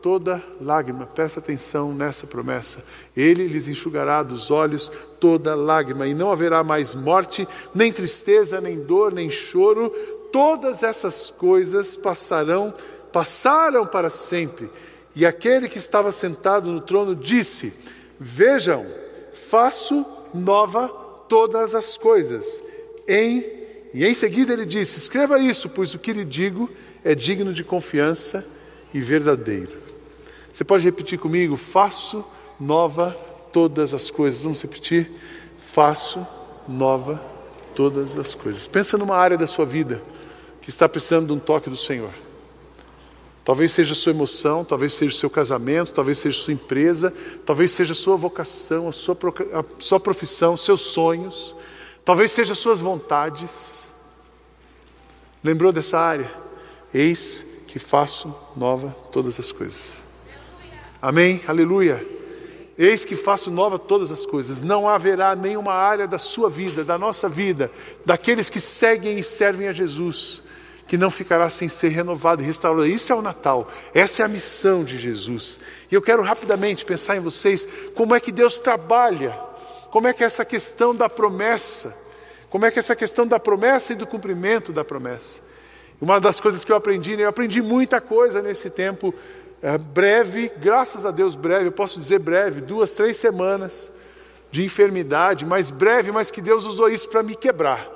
toda 0.00 0.40
lágrima. 0.60 1.06
Presta 1.06 1.40
atenção 1.40 1.92
nessa 1.92 2.26
promessa. 2.26 2.84
Ele 3.16 3.46
lhes 3.48 3.66
enxugará 3.66 4.22
dos 4.22 4.50
olhos 4.50 4.90
toda 5.18 5.56
lágrima, 5.56 6.06
e 6.06 6.14
não 6.14 6.30
haverá 6.30 6.62
mais 6.62 6.94
morte, 6.94 7.46
nem 7.74 7.92
tristeza, 7.92 8.60
nem 8.60 8.80
dor, 8.84 9.12
nem 9.12 9.28
choro. 9.28 9.92
Todas 10.32 10.82
essas 10.82 11.30
coisas 11.30 11.96
passarão, 11.96 12.74
passaram 13.12 13.86
para 13.86 14.10
sempre. 14.10 14.70
E 15.14 15.24
aquele 15.24 15.68
que 15.68 15.78
estava 15.78 16.12
sentado 16.12 16.70
no 16.70 16.80
trono 16.80 17.14
disse: 17.14 17.72
Vejam, 18.20 18.86
faço 19.48 20.04
nova 20.34 20.88
todas 21.28 21.74
as 21.74 21.96
coisas. 21.96 22.62
Em, 23.06 23.44
e 23.94 24.04
em 24.04 24.14
seguida 24.14 24.52
ele 24.52 24.66
disse: 24.66 24.98
Escreva 24.98 25.38
isso, 25.38 25.68
pois 25.68 25.94
o 25.94 25.98
que 25.98 26.12
lhe 26.12 26.24
digo 26.24 26.70
é 27.04 27.14
digno 27.14 27.52
de 27.52 27.64
confiança 27.64 28.46
e 28.92 29.00
verdadeiro. 29.00 29.76
Você 30.52 30.64
pode 30.64 30.84
repetir 30.84 31.18
comigo? 31.18 31.56
Faço 31.56 32.24
nova 32.58 33.16
todas 33.52 33.94
as 33.94 34.10
coisas. 34.10 34.42
Vamos 34.42 34.60
repetir? 34.60 35.10
Faço 35.72 36.26
nova 36.66 37.20
todas 37.74 38.18
as 38.18 38.34
coisas. 38.34 38.66
Pensa 38.66 38.98
numa 38.98 39.16
área 39.16 39.38
da 39.38 39.46
sua 39.46 39.64
vida 39.64 40.02
que 40.68 40.70
está 40.70 40.86
precisando 40.86 41.28
de 41.28 41.32
um 41.32 41.38
toque 41.38 41.70
do 41.70 41.78
Senhor. 41.78 42.10
Talvez 43.42 43.72
seja 43.72 43.94
a 43.94 43.96
sua 43.96 44.12
emoção, 44.12 44.62
talvez 44.62 44.92
seja 44.92 45.14
o 45.14 45.18
seu 45.18 45.30
casamento, 45.30 45.94
talvez 45.94 46.18
seja 46.18 46.38
a 46.38 46.42
sua 46.42 46.52
empresa, 46.52 47.10
talvez 47.46 47.72
seja 47.72 47.92
a 47.92 47.96
sua 47.96 48.18
vocação, 48.18 48.86
a 48.86 48.92
sua, 48.92 49.16
a 49.54 49.64
sua 49.78 49.98
profissão, 49.98 50.58
seus 50.58 50.82
sonhos, 50.82 51.54
talvez 52.04 52.32
seja 52.32 52.52
as 52.52 52.58
suas 52.58 52.82
vontades. 52.82 53.88
Lembrou 55.42 55.72
dessa 55.72 55.98
área? 55.98 56.30
Eis 56.92 57.62
que 57.66 57.78
faço 57.78 58.34
nova 58.54 58.94
todas 59.10 59.40
as 59.40 59.50
coisas. 59.50 60.02
Amém? 61.00 61.40
Aleluia. 61.48 62.06
Eis 62.76 63.06
que 63.06 63.16
faço 63.16 63.50
nova 63.50 63.78
todas 63.78 64.10
as 64.10 64.26
coisas. 64.26 64.60
Não 64.60 64.86
haverá 64.86 65.34
nenhuma 65.34 65.72
área 65.72 66.06
da 66.06 66.18
sua 66.18 66.50
vida, 66.50 66.84
da 66.84 66.98
nossa 66.98 67.26
vida, 67.26 67.70
daqueles 68.04 68.50
que 68.50 68.60
seguem 68.60 69.18
e 69.18 69.24
servem 69.24 69.66
a 69.66 69.72
Jesus, 69.72 70.42
que 70.88 70.96
não 70.96 71.10
ficará 71.10 71.50
sem 71.50 71.68
ser 71.68 71.88
renovado 71.88 72.42
e 72.42 72.46
restaurado. 72.46 72.86
Isso 72.86 73.12
é 73.12 73.14
o 73.14 73.20
Natal. 73.20 73.70
Essa 73.92 74.22
é 74.22 74.24
a 74.24 74.28
missão 74.28 74.82
de 74.82 74.96
Jesus. 74.96 75.60
E 75.90 75.94
eu 75.94 76.00
quero 76.00 76.22
rapidamente 76.22 76.84
pensar 76.84 77.16
em 77.16 77.20
vocês 77.20 77.68
como 77.94 78.14
é 78.14 78.20
que 78.20 78.32
Deus 78.32 78.56
trabalha, 78.56 79.38
como 79.90 80.08
é 80.08 80.14
que 80.14 80.24
é 80.24 80.26
essa 80.26 80.46
questão 80.46 80.94
da 80.94 81.06
promessa, 81.06 81.94
como 82.48 82.64
é 82.64 82.70
que 82.70 82.78
é 82.78 82.80
essa 82.80 82.96
questão 82.96 83.26
da 83.26 83.38
promessa 83.38 83.92
e 83.92 83.96
do 83.96 84.06
cumprimento 84.06 84.72
da 84.72 84.82
promessa. 84.82 85.40
Uma 86.00 86.18
das 86.18 86.40
coisas 86.40 86.64
que 86.64 86.72
eu 86.72 86.76
aprendi, 86.76 87.16
né, 87.16 87.24
eu 87.24 87.28
aprendi 87.28 87.60
muita 87.60 88.00
coisa 88.00 88.40
nesse 88.40 88.70
tempo 88.70 89.14
é, 89.60 89.76
breve, 89.76 90.50
graças 90.56 91.04
a 91.04 91.10
Deus 91.10 91.34
breve, 91.34 91.66
eu 91.66 91.72
posso 91.72 92.00
dizer 92.00 92.20
breve, 92.20 92.62
duas, 92.62 92.94
três 92.94 93.18
semanas 93.18 93.92
de 94.50 94.64
enfermidade, 94.64 95.44
mas 95.44 95.70
breve, 95.70 96.10
mas 96.10 96.30
que 96.30 96.40
Deus 96.40 96.64
usou 96.64 96.88
isso 96.88 97.10
para 97.10 97.22
me 97.22 97.36
quebrar. 97.36 97.86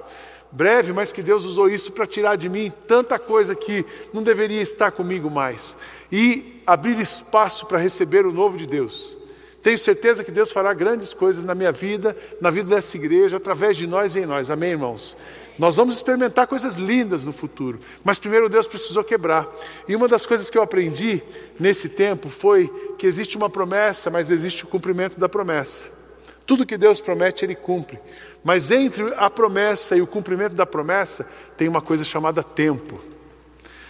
Breve, 0.52 0.92
mas 0.92 1.12
que 1.12 1.22
Deus 1.22 1.46
usou 1.46 1.68
isso 1.68 1.92
para 1.92 2.06
tirar 2.06 2.36
de 2.36 2.48
mim 2.48 2.70
tanta 2.86 3.18
coisa 3.18 3.54
que 3.54 3.84
não 4.12 4.22
deveria 4.22 4.60
estar 4.60 4.92
comigo 4.92 5.30
mais. 5.30 5.74
E 6.10 6.60
abrir 6.66 7.00
espaço 7.00 7.66
para 7.66 7.78
receber 7.78 8.26
o 8.26 8.32
novo 8.32 8.58
de 8.58 8.66
Deus. 8.66 9.16
Tenho 9.62 9.78
certeza 9.78 10.22
que 10.22 10.30
Deus 10.30 10.52
fará 10.52 10.74
grandes 10.74 11.14
coisas 11.14 11.44
na 11.44 11.54
minha 11.54 11.72
vida, 11.72 12.14
na 12.40 12.50
vida 12.50 12.74
dessa 12.74 12.96
igreja, 12.96 13.38
através 13.38 13.76
de 13.76 13.86
nós 13.86 14.14
e 14.14 14.20
em 14.20 14.26
nós. 14.26 14.50
Amém, 14.50 14.72
irmãos? 14.72 15.16
Nós 15.58 15.76
vamos 15.76 15.96
experimentar 15.96 16.46
coisas 16.46 16.76
lindas 16.76 17.24
no 17.24 17.32
futuro, 17.32 17.78
mas 18.02 18.18
primeiro 18.18 18.48
Deus 18.48 18.66
precisou 18.66 19.04
quebrar. 19.04 19.48
E 19.86 19.94
uma 19.94 20.08
das 20.08 20.26
coisas 20.26 20.50
que 20.50 20.58
eu 20.58 20.62
aprendi 20.62 21.22
nesse 21.60 21.90
tempo 21.90 22.28
foi 22.28 22.68
que 22.98 23.06
existe 23.06 23.36
uma 23.36 23.48
promessa, 23.48 24.10
mas 24.10 24.30
existe 24.30 24.64
o 24.64 24.66
cumprimento 24.66 25.18
da 25.18 25.28
promessa. 25.28 26.01
Tudo 26.46 26.66
que 26.66 26.76
Deus 26.76 27.00
promete, 27.00 27.44
Ele 27.44 27.54
cumpre. 27.54 27.98
Mas 28.42 28.70
entre 28.70 29.12
a 29.16 29.30
promessa 29.30 29.96
e 29.96 30.02
o 30.02 30.06
cumprimento 30.06 30.54
da 30.54 30.66
promessa, 30.66 31.28
tem 31.56 31.68
uma 31.68 31.80
coisa 31.80 32.04
chamada 32.04 32.42
tempo. 32.42 33.00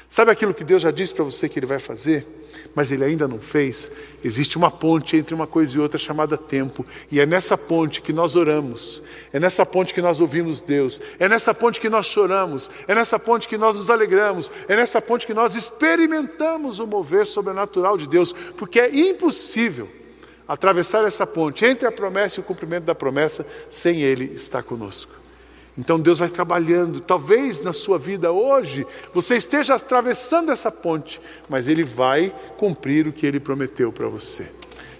Sabe 0.09 0.31
aquilo 0.31 0.53
que 0.53 0.65
Deus 0.65 0.83
já 0.83 0.91
disse 0.91 1.15
para 1.15 1.25
você 1.25 1.49
que 1.49 1.59
Ele 1.59 1.67
vai 1.67 1.79
fazer? 1.79 2.27
mas 2.75 2.91
ele 2.91 3.05
ainda 3.05 3.29
não 3.29 3.39
fez, 3.39 3.93
existe 4.25 4.57
uma 4.57 4.71
ponte 4.71 5.17
entre 5.17 5.35
uma 5.35 5.47
coisa 5.47 5.77
e 5.77 5.81
outra 5.81 5.99
chamada 5.99 6.37
tempo, 6.37 6.87
e 7.11 7.21
é 7.21 7.27
nessa 7.27 7.57
ponte 7.57 8.01
que 8.01 8.13
nós 8.13 8.35
oramos, 8.35 9.03
é 9.33 9.39
nessa 9.39 9.67
ponte 9.67 9.93
que 9.93 10.01
nós 10.01 10.21
ouvimos 10.21 10.61
Deus, 10.61 11.01
é 11.19 11.29
nessa 11.29 11.53
ponte 11.53 11.81
que 11.81 11.89
nós 11.89 12.07
choramos, 12.07 12.71
é 12.87 12.95
nessa 12.95 13.19
ponte 13.19 13.49
que 13.49 13.59
nós 13.59 13.77
nos 13.77 13.91
alegramos, 13.91 14.51
é 14.69 14.77
nessa 14.77 15.01
ponte 15.01 15.27
que 15.27 15.35
nós 15.35 15.55
experimentamos 15.55 16.79
o 16.79 16.87
mover 16.87 17.27
sobrenatural 17.27 17.97
de 17.97 18.07
Deus, 18.07 18.33
porque 18.57 18.81
é 18.81 18.95
impossível 18.95 19.89
atravessar 20.47 21.05
essa 21.05 21.27
ponte 21.27 21.65
entre 21.65 21.87
a 21.87 21.93
promessa 21.93 22.39
e 22.39 22.43
o 22.43 22.45
cumprimento 22.45 22.85
da 22.85 22.95
promessa 22.95 23.47
sem 23.71 24.01
Ele 24.03 24.25
estar 24.25 24.63
conosco. 24.63 25.23
Então 25.77 25.99
Deus 25.99 26.19
vai 26.19 26.29
trabalhando. 26.29 27.01
Talvez 27.01 27.63
na 27.63 27.73
sua 27.73 27.99
vida 27.99 28.31
hoje 28.31 28.87
você 29.13 29.37
esteja 29.37 29.75
atravessando 29.75 30.51
essa 30.51 30.71
ponte, 30.71 31.21
mas 31.49 31.69
Ele 31.69 31.83
vai 31.83 32.35
cumprir 32.57 33.07
o 33.07 33.13
que 33.13 33.27
Ele 33.27 33.41
prometeu 33.41 33.91
para 33.93 34.09
você. 34.09 34.47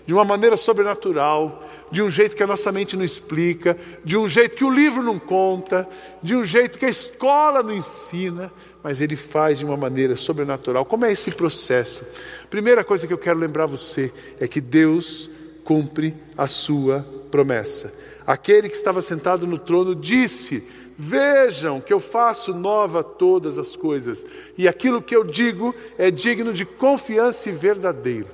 De 0.07 0.13
uma 0.13 0.25
maneira 0.25 0.57
sobrenatural, 0.57 1.63
de 1.91 2.03
um 2.03 2.11
jeito 2.11 2.35
que 2.35 2.43
a 2.43 2.47
nossa 2.47 2.73
mente 2.73 2.97
não 2.97 3.05
explica, 3.05 3.77
de 4.03 4.17
um 4.17 4.27
jeito 4.27 4.57
que 4.57 4.65
o 4.65 4.71
livro 4.71 5.03
não 5.03 5.19
conta, 5.19 5.89
de 6.23 6.35
um 6.35 6.43
jeito 6.43 6.79
que 6.79 6.87
a 6.87 6.89
escola 6.89 7.63
não 7.63 7.75
ensina, 7.75 8.51
mas 8.83 9.01
Ele 9.01 9.15
faz 9.15 9.59
de 9.59 9.65
uma 9.65 9.77
maneira 9.77 10.17
sobrenatural. 10.17 10.85
Como 10.85 11.05
é 11.05 11.13
esse 11.13 11.31
processo? 11.31 12.03
Primeira 12.51 12.83
coisa 12.83 13.07
que 13.07 13.13
eu 13.13 13.19
quero 13.19 13.39
lembrar 13.39 13.67
você 13.67 14.13
é 14.41 14.49
que 14.49 14.61
Deus 14.61 15.31
cumpre 15.65 16.15
a 16.37 16.47
sua 16.47 17.05
promessa. 17.31 17.93
Aquele 18.27 18.69
que 18.69 18.77
estava 18.77 19.01
sentado 19.01 19.47
no 19.47 19.59
trono 19.59 19.95
disse: 19.95 20.69
Vejam 20.97 21.81
que 21.81 21.93
eu 21.93 22.01
faço 22.01 22.55
nova 22.55 23.03
todas 23.03 23.59
as 23.59 23.75
coisas, 23.75 24.25
e 24.57 24.69
aquilo 24.69 25.03
que 25.03 25.17
eu 25.17 25.25
digo 25.25 25.75
é 25.99 26.11
digno 26.11 26.53
de 26.53 26.65
confiança 26.65 27.49
e 27.49 27.53
verdadeiro. 27.53 28.29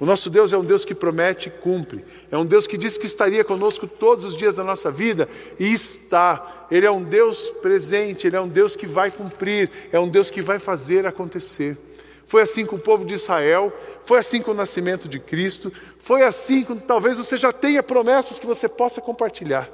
O 0.00 0.06
nosso 0.06 0.30
Deus 0.30 0.52
é 0.52 0.58
um 0.58 0.64
Deus 0.64 0.84
que 0.84 0.94
promete 0.94 1.48
e 1.48 1.50
cumpre, 1.50 2.04
é 2.30 2.38
um 2.38 2.46
Deus 2.46 2.68
que 2.68 2.78
disse 2.78 3.00
que 3.00 3.06
estaria 3.06 3.42
conosco 3.42 3.86
todos 3.88 4.24
os 4.24 4.36
dias 4.36 4.54
da 4.54 4.62
nossa 4.62 4.92
vida 4.92 5.28
e 5.58 5.72
está. 5.72 6.66
Ele 6.70 6.86
é 6.86 6.90
um 6.90 7.02
Deus 7.02 7.50
presente, 7.62 8.26
ele 8.26 8.36
é 8.36 8.40
um 8.40 8.48
Deus 8.48 8.76
que 8.76 8.86
vai 8.86 9.10
cumprir, 9.10 9.70
é 9.90 9.98
um 9.98 10.08
Deus 10.08 10.30
que 10.30 10.40
vai 10.40 10.60
fazer 10.60 11.04
acontecer. 11.04 11.76
Foi 12.28 12.42
assim 12.42 12.66
com 12.66 12.76
o 12.76 12.78
povo 12.78 13.06
de 13.06 13.14
Israel, 13.14 13.72
foi 14.04 14.18
assim 14.18 14.42
com 14.42 14.50
o 14.50 14.54
nascimento 14.54 15.08
de 15.08 15.18
Cristo, 15.18 15.72
foi 15.98 16.22
assim 16.22 16.62
com 16.62 16.76
talvez 16.76 17.16
você 17.16 17.38
já 17.38 17.50
tenha 17.54 17.82
promessas 17.82 18.38
que 18.38 18.46
você 18.46 18.68
possa 18.68 19.00
compartilhar. 19.00 19.66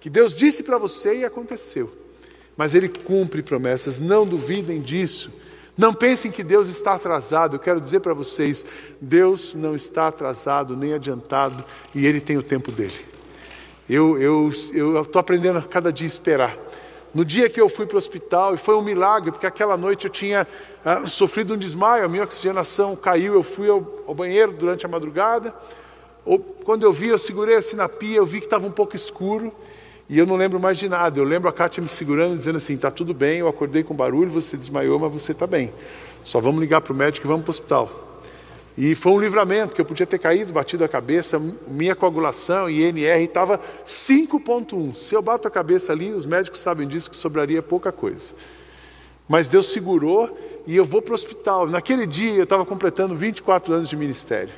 Que 0.00 0.10
Deus 0.10 0.36
disse 0.36 0.64
para 0.64 0.76
você 0.78 1.20
e 1.20 1.24
aconteceu. 1.24 1.88
Mas 2.56 2.74
Ele 2.74 2.88
cumpre 2.88 3.40
promessas, 3.40 4.00
não 4.00 4.26
duvidem 4.26 4.82
disso. 4.82 5.30
Não 5.78 5.94
pensem 5.94 6.32
que 6.32 6.42
Deus 6.42 6.68
está 6.68 6.94
atrasado. 6.94 7.54
Eu 7.54 7.60
quero 7.60 7.80
dizer 7.80 8.00
para 8.00 8.12
vocês: 8.12 8.66
Deus 9.00 9.54
não 9.54 9.76
está 9.76 10.08
atrasado 10.08 10.76
nem 10.76 10.94
adiantado 10.94 11.64
e 11.94 12.04
Ele 12.04 12.20
tem 12.20 12.36
o 12.36 12.42
tempo 12.42 12.72
dele. 12.72 13.06
Eu 13.88 14.50
estou 14.50 15.20
aprendendo 15.20 15.60
a 15.60 15.62
cada 15.62 15.92
dia 15.92 16.06
esperar. 16.06 16.58
No 17.14 17.24
dia 17.24 17.48
que 17.50 17.60
eu 17.60 17.68
fui 17.68 17.84
para 17.84 17.96
o 17.96 17.98
hospital, 17.98 18.54
e 18.54 18.56
foi 18.56 18.74
um 18.74 18.82
milagre, 18.82 19.30
porque 19.30 19.46
aquela 19.46 19.76
noite 19.76 20.06
eu 20.06 20.10
tinha 20.10 20.46
ah, 20.82 21.04
sofrido 21.04 21.52
um 21.52 21.58
desmaio, 21.58 22.04
a 22.04 22.08
minha 22.08 22.24
oxigenação 22.24 22.96
caiu, 22.96 23.34
eu 23.34 23.42
fui 23.42 23.68
ao, 23.68 23.86
ao 24.06 24.14
banheiro 24.14 24.52
durante 24.52 24.86
a 24.86 24.88
madrugada. 24.88 25.54
Ou, 26.24 26.38
quando 26.38 26.84
eu 26.84 26.92
vi, 26.92 27.08
eu 27.08 27.18
segurei 27.18 27.56
assim 27.56 27.76
na 27.76 27.88
pia, 27.88 28.16
eu 28.16 28.24
vi 28.24 28.38
que 28.38 28.46
estava 28.46 28.66
um 28.66 28.70
pouco 28.70 28.96
escuro, 28.96 29.52
e 30.08 30.18
eu 30.18 30.26
não 30.26 30.36
lembro 30.36 30.58
mais 30.58 30.78
de 30.78 30.88
nada. 30.88 31.18
Eu 31.18 31.24
lembro 31.24 31.48
a 31.48 31.52
Kátia 31.52 31.82
me 31.82 31.88
segurando 31.88 32.36
dizendo 32.36 32.56
assim: 32.56 32.74
está 32.74 32.90
tudo 32.90 33.12
bem, 33.12 33.40
eu 33.40 33.48
acordei 33.48 33.82
com 33.82 33.94
barulho, 33.94 34.30
você 34.30 34.56
desmaiou, 34.56 34.98
mas 34.98 35.12
você 35.12 35.32
está 35.32 35.46
bem. 35.46 35.72
Só 36.24 36.40
vamos 36.40 36.60
ligar 36.60 36.80
para 36.80 36.92
o 36.92 36.96
médico 36.96 37.26
e 37.26 37.28
vamos 37.28 37.42
para 37.42 37.50
o 37.50 37.52
hospital. 37.52 38.11
E 38.76 38.94
foi 38.94 39.12
um 39.12 39.20
livramento, 39.20 39.74
que 39.74 39.80
eu 39.80 39.84
podia 39.84 40.06
ter 40.06 40.18
caído, 40.18 40.52
batido 40.52 40.84
a 40.84 40.88
cabeça, 40.88 41.38
minha 41.68 41.94
coagulação 41.94 42.70
INR 42.70 43.20
estava 43.20 43.60
5.1. 43.84 44.94
Se 44.94 45.14
eu 45.14 45.20
bato 45.20 45.46
a 45.46 45.50
cabeça 45.50 45.92
ali, 45.92 46.10
os 46.10 46.24
médicos 46.24 46.60
sabem 46.60 46.88
disso, 46.88 47.10
que 47.10 47.16
sobraria 47.16 47.62
pouca 47.62 47.92
coisa. 47.92 48.30
Mas 49.28 49.46
Deus 49.46 49.70
segurou 49.70 50.38
e 50.66 50.74
eu 50.74 50.84
vou 50.84 51.02
para 51.02 51.12
o 51.12 51.14
hospital. 51.14 51.68
Naquele 51.68 52.06
dia 52.06 52.32
eu 52.32 52.44
estava 52.44 52.64
completando 52.64 53.14
24 53.14 53.74
anos 53.74 53.88
de 53.88 53.96
ministério. 53.96 54.52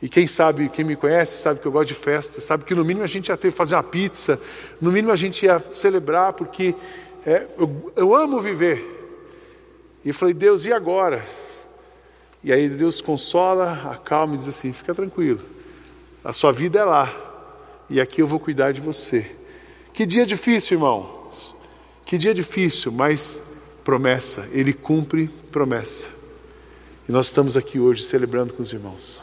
E 0.00 0.08
quem 0.08 0.26
sabe, 0.26 0.68
quem 0.68 0.84
me 0.84 0.96
conhece, 0.96 1.42
sabe 1.42 1.60
que 1.60 1.66
eu 1.66 1.72
gosto 1.72 1.88
de 1.88 1.94
festa, 1.94 2.40
sabe 2.40 2.64
que 2.64 2.74
no 2.74 2.84
mínimo 2.84 3.04
a 3.04 3.08
gente 3.08 3.28
ia 3.28 3.36
ter 3.36 3.50
que 3.50 3.56
fazer 3.56 3.74
uma 3.74 3.82
pizza, 3.82 4.40
no 4.80 4.90
mínimo 4.90 5.12
a 5.12 5.16
gente 5.16 5.44
ia 5.44 5.62
celebrar, 5.74 6.32
porque 6.32 6.74
é, 7.26 7.46
eu, 7.58 7.92
eu 7.96 8.14
amo 8.14 8.40
viver. 8.40 8.98
E 10.04 10.12
falei, 10.12 10.32
Deus, 10.32 10.64
e 10.64 10.72
agora? 10.72 11.22
E 12.42 12.52
aí 12.52 12.68
Deus 12.68 13.00
consola, 13.00 13.90
acalma 13.92 14.34
e 14.34 14.38
diz 14.38 14.48
assim: 14.48 14.72
fica 14.72 14.94
tranquilo, 14.94 15.40
a 16.24 16.32
sua 16.32 16.52
vida 16.52 16.78
é 16.78 16.84
lá, 16.84 17.14
e 17.88 18.00
aqui 18.00 18.22
eu 18.22 18.26
vou 18.26 18.40
cuidar 18.40 18.72
de 18.72 18.80
você. 18.80 19.30
Que 19.92 20.06
dia 20.06 20.24
difícil, 20.24 20.76
irmãos, 20.76 21.54
que 22.06 22.16
dia 22.16 22.32
difícil, 22.32 22.92
mas 22.92 23.42
promessa, 23.84 24.48
Ele 24.52 24.72
cumpre 24.72 25.28
promessa. 25.50 26.08
E 27.08 27.12
nós 27.12 27.26
estamos 27.26 27.56
aqui 27.56 27.78
hoje 27.78 28.04
celebrando 28.04 28.54
com 28.54 28.62
os 28.62 28.72
irmãos. 28.72 29.22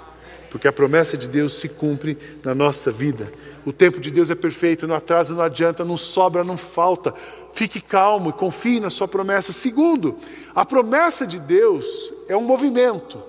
Porque 0.49 0.67
a 0.67 0.73
promessa 0.73 1.17
de 1.17 1.27
Deus 1.27 1.53
se 1.53 1.69
cumpre 1.69 2.17
na 2.43 2.55
nossa 2.55 2.91
vida. 2.91 3.31
O 3.65 3.71
tempo 3.71 3.99
de 3.99 4.11
Deus 4.11 4.29
é 4.29 4.35
perfeito, 4.35 4.87
não 4.87 4.95
atrasa, 4.95 5.33
não 5.33 5.41
adianta, 5.41 5.83
não 5.83 5.97
sobra, 5.97 6.43
não 6.43 6.57
falta. 6.57 7.13
Fique 7.53 7.81
calmo 7.81 8.29
e 8.29 8.33
confie 8.33 8.79
na 8.79 8.89
sua 8.89 9.07
promessa. 9.07 9.51
Segundo, 9.51 10.17
a 10.55 10.65
promessa 10.65 11.27
de 11.27 11.39
Deus 11.39 12.13
é 12.27 12.35
um 12.35 12.41
movimento, 12.41 13.21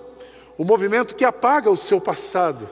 um 0.58 0.64
movimento 0.64 1.14
que 1.14 1.24
apaga 1.24 1.70
o 1.70 1.76
seu 1.76 2.00
passado. 2.00 2.68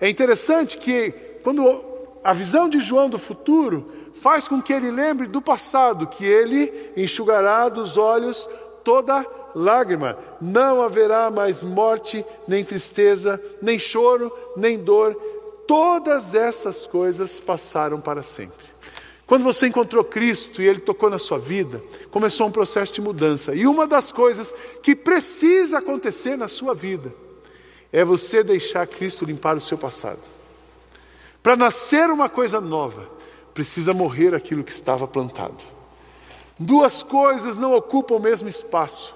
É 0.00 0.08
interessante 0.08 0.78
que 0.78 1.12
quando 1.42 1.84
a 2.22 2.32
visão 2.32 2.68
de 2.68 2.80
João 2.80 3.08
do 3.08 3.18
futuro 3.18 3.86
faz 4.20 4.48
com 4.48 4.60
que 4.60 4.72
ele 4.72 4.90
lembre 4.90 5.26
do 5.26 5.40
passado, 5.40 6.06
que 6.06 6.24
ele 6.24 6.92
enxugará 6.96 7.68
dos 7.68 7.96
olhos 7.96 8.48
toda 8.82 9.24
lágrima. 9.54 10.18
Não 10.40 10.82
haverá 10.82 11.30
mais 11.30 11.62
morte, 11.62 12.24
nem 12.46 12.64
tristeza, 12.64 13.40
nem 13.62 13.78
choro, 13.78 14.32
nem 14.56 14.78
dor. 14.78 15.14
Todas 15.66 16.34
essas 16.34 16.86
coisas 16.86 17.40
passaram 17.40 18.00
para 18.00 18.22
sempre. 18.22 18.65
Quando 19.26 19.42
você 19.42 19.66
encontrou 19.66 20.04
Cristo 20.04 20.62
e 20.62 20.66
Ele 20.66 20.78
tocou 20.78 21.10
na 21.10 21.18
sua 21.18 21.38
vida, 21.38 21.82
começou 22.10 22.46
um 22.46 22.52
processo 22.52 22.92
de 22.92 23.00
mudança. 23.00 23.54
E 23.54 23.66
uma 23.66 23.86
das 23.86 24.12
coisas 24.12 24.54
que 24.82 24.94
precisa 24.94 25.78
acontecer 25.78 26.36
na 26.36 26.46
sua 26.46 26.74
vida 26.74 27.12
é 27.92 28.04
você 28.04 28.44
deixar 28.44 28.86
Cristo 28.86 29.24
limpar 29.24 29.56
o 29.56 29.60
seu 29.60 29.76
passado. 29.76 30.20
Para 31.42 31.56
nascer 31.56 32.08
uma 32.08 32.28
coisa 32.28 32.60
nova, 32.60 33.08
precisa 33.52 33.92
morrer 33.92 34.32
aquilo 34.32 34.62
que 34.62 34.70
estava 34.70 35.08
plantado. 35.08 35.64
Duas 36.58 37.02
coisas 37.02 37.56
não 37.56 37.72
ocupam 37.72 38.14
o 38.14 38.20
mesmo 38.20 38.48
espaço. 38.48 39.14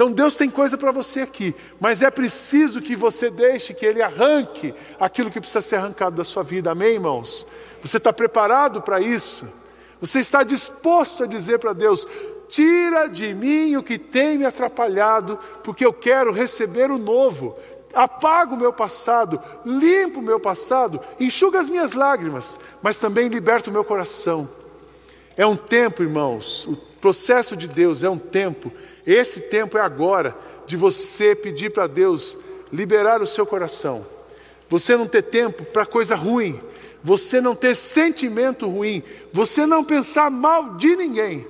Então 0.00 0.10
Deus 0.10 0.34
tem 0.34 0.48
coisa 0.48 0.78
para 0.78 0.90
você 0.90 1.20
aqui, 1.20 1.54
mas 1.78 2.00
é 2.00 2.10
preciso 2.10 2.80
que 2.80 2.96
você 2.96 3.28
deixe 3.28 3.74
que 3.74 3.84
Ele 3.84 4.00
arranque 4.00 4.72
aquilo 4.98 5.30
que 5.30 5.38
precisa 5.38 5.60
ser 5.60 5.76
arrancado 5.76 6.16
da 6.16 6.24
sua 6.24 6.42
vida, 6.42 6.70
amém, 6.70 6.94
irmãos? 6.94 7.46
Você 7.82 7.98
está 7.98 8.10
preparado 8.10 8.80
para 8.80 8.98
isso? 8.98 9.46
Você 10.00 10.20
está 10.20 10.42
disposto 10.42 11.24
a 11.24 11.26
dizer 11.26 11.58
para 11.58 11.74
Deus: 11.74 12.08
tira 12.48 13.08
de 13.08 13.34
mim 13.34 13.76
o 13.76 13.82
que 13.82 13.98
tem 13.98 14.38
me 14.38 14.46
atrapalhado, 14.46 15.38
porque 15.62 15.84
eu 15.84 15.92
quero 15.92 16.32
receber 16.32 16.90
o 16.90 16.96
novo. 16.96 17.54
Apaga 17.92 18.54
o 18.54 18.58
meu 18.58 18.72
passado, 18.72 19.38
limpa 19.66 20.18
o 20.18 20.22
meu 20.22 20.40
passado, 20.40 20.98
enxuga 21.20 21.60
as 21.60 21.68
minhas 21.68 21.92
lágrimas, 21.92 22.58
mas 22.82 22.96
também 22.96 23.28
liberta 23.28 23.68
o 23.68 23.72
meu 23.72 23.84
coração. 23.84 24.48
É 25.36 25.44
um 25.44 25.56
tempo, 25.56 26.02
irmãos, 26.02 26.66
o 26.66 26.74
processo 26.74 27.54
de 27.54 27.68
Deus 27.68 28.02
é 28.02 28.08
um 28.08 28.18
tempo, 28.18 28.72
esse 29.06 29.42
tempo 29.42 29.78
é 29.78 29.80
agora, 29.80 30.36
de 30.66 30.76
você 30.76 31.34
pedir 31.34 31.70
para 31.70 31.86
Deus 31.86 32.38
liberar 32.72 33.20
o 33.20 33.26
seu 33.26 33.44
coração. 33.44 34.06
Você 34.68 34.96
não 34.96 35.06
ter 35.06 35.22
tempo 35.22 35.64
para 35.64 35.84
coisa 35.84 36.14
ruim, 36.14 36.60
você 37.02 37.40
não 37.40 37.54
ter 37.54 37.74
sentimento 37.74 38.68
ruim, 38.68 39.02
você 39.32 39.66
não 39.66 39.82
pensar 39.82 40.30
mal 40.30 40.76
de 40.76 40.94
ninguém. 40.94 41.46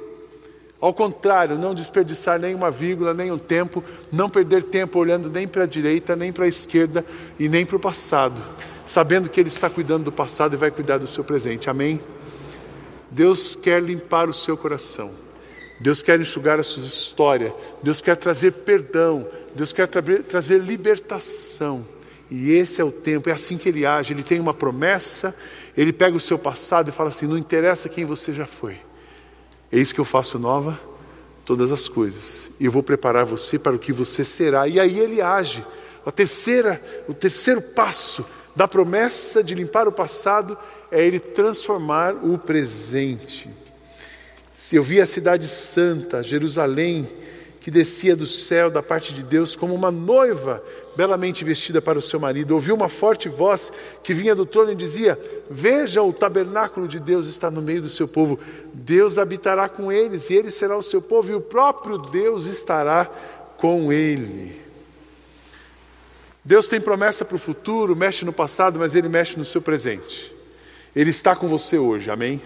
Ao 0.80 0.94
contrário, 0.94 1.58
não 1.58 1.74
desperdiçar 1.74 2.38
nenhuma 2.38 2.70
vírgula, 2.70 3.12
nem 3.12 3.30
um 3.30 3.36
tempo, 3.36 3.84
não 4.10 4.30
perder 4.30 4.62
tempo 4.62 4.98
olhando 4.98 5.28
nem 5.28 5.46
para 5.46 5.64
a 5.64 5.66
direita, 5.66 6.16
nem 6.16 6.32
para 6.32 6.46
a 6.46 6.48
esquerda 6.48 7.04
e 7.38 7.50
nem 7.50 7.66
para 7.66 7.76
o 7.76 7.80
passado, 7.80 8.40
sabendo 8.86 9.28
que 9.28 9.38
Ele 9.38 9.50
está 9.50 9.68
cuidando 9.68 10.04
do 10.04 10.12
passado 10.12 10.54
e 10.54 10.56
vai 10.56 10.70
cuidar 10.70 10.96
do 10.96 11.06
seu 11.06 11.22
presente. 11.22 11.68
Amém? 11.68 12.00
Deus 13.10 13.54
quer 13.54 13.82
limpar 13.82 14.28
o 14.28 14.32
seu 14.32 14.56
coração, 14.56 15.10
Deus 15.80 16.02
quer 16.02 16.20
enxugar 16.20 16.60
a 16.60 16.62
sua 16.62 16.84
história, 16.84 17.54
Deus 17.82 18.02
quer 18.02 18.14
trazer 18.14 18.52
perdão, 18.52 19.26
Deus 19.54 19.72
quer 19.72 19.88
tra 19.88 20.02
trazer 20.22 20.58
libertação. 20.58 21.84
E 22.30 22.52
esse 22.52 22.80
é 22.80 22.84
o 22.84 22.92
tempo, 22.92 23.30
é 23.30 23.32
assim 23.32 23.56
que 23.56 23.68
ele 23.68 23.86
age. 23.86 24.12
Ele 24.12 24.22
tem 24.22 24.38
uma 24.38 24.52
promessa, 24.52 25.34
ele 25.74 25.92
pega 25.92 26.16
o 26.16 26.20
seu 26.20 26.38
passado 26.38 26.90
e 26.90 26.92
fala 26.92 27.08
assim: 27.08 27.26
não 27.26 27.38
interessa 27.38 27.88
quem 27.88 28.04
você 28.04 28.32
já 28.32 28.44
foi, 28.44 28.76
eis 29.72 29.90
que 29.90 29.98
eu 29.98 30.04
faço 30.04 30.38
nova 30.38 30.78
todas 31.46 31.72
as 31.72 31.88
coisas, 31.88 32.50
e 32.60 32.66
eu 32.66 32.70
vou 32.70 32.82
preparar 32.82 33.24
você 33.24 33.58
para 33.58 33.74
o 33.74 33.78
que 33.78 33.92
você 33.92 34.24
será. 34.24 34.68
E 34.68 34.78
aí 34.78 35.00
ele 35.00 35.22
age. 35.22 35.64
A 36.04 36.12
terceira, 36.12 36.80
o 37.08 37.14
terceiro 37.14 37.60
passo 37.60 38.24
da 38.54 38.68
promessa 38.68 39.42
de 39.42 39.54
limpar 39.54 39.88
o 39.88 39.92
passado 39.92 40.56
é 40.90 41.04
ele 41.04 41.18
transformar 41.18 42.14
o 42.14 42.38
presente. 42.38 43.48
Se 44.60 44.76
eu 44.76 44.82
vi 44.82 45.00
a 45.00 45.06
cidade 45.06 45.48
santa, 45.48 46.22
Jerusalém, 46.22 47.08
que 47.62 47.70
descia 47.70 48.14
do 48.14 48.26
céu 48.26 48.70
da 48.70 48.82
parte 48.82 49.14
de 49.14 49.22
Deus 49.22 49.56
como 49.56 49.74
uma 49.74 49.90
noiva 49.90 50.62
belamente 50.94 51.42
vestida 51.46 51.80
para 51.80 51.98
o 51.98 52.02
seu 52.02 52.20
marido. 52.20 52.52
Ouviu 52.52 52.74
uma 52.74 52.86
forte 52.86 53.26
voz 53.26 53.72
que 54.04 54.12
vinha 54.12 54.34
do 54.34 54.44
trono 54.44 54.70
e 54.70 54.74
dizia: 54.74 55.18
Vejam, 55.48 56.06
o 56.06 56.12
tabernáculo 56.12 56.86
de 56.86 57.00
Deus 57.00 57.26
está 57.26 57.50
no 57.50 57.62
meio 57.62 57.80
do 57.80 57.88
seu 57.88 58.06
povo. 58.06 58.38
Deus 58.74 59.16
habitará 59.16 59.66
com 59.66 59.90
eles 59.90 60.28
e 60.28 60.34
ele 60.34 60.50
será 60.50 60.76
o 60.76 60.82
seu 60.82 61.00
povo, 61.00 61.32
e 61.32 61.34
o 61.34 61.40
próprio 61.40 61.96
Deus 61.96 62.44
estará 62.44 63.06
com 63.56 63.90
ele. 63.90 64.60
Deus 66.44 66.66
tem 66.66 66.82
promessa 66.82 67.24
para 67.24 67.36
o 67.36 67.40
futuro, 67.40 67.96
mexe 67.96 68.26
no 68.26 68.32
passado, 68.32 68.78
mas 68.78 68.94
ele 68.94 69.08
mexe 69.08 69.38
no 69.38 69.44
seu 69.44 69.62
presente. 69.62 70.34
Ele 70.94 71.08
está 71.08 71.34
com 71.34 71.48
você 71.48 71.78
hoje, 71.78 72.10
amém? 72.10 72.42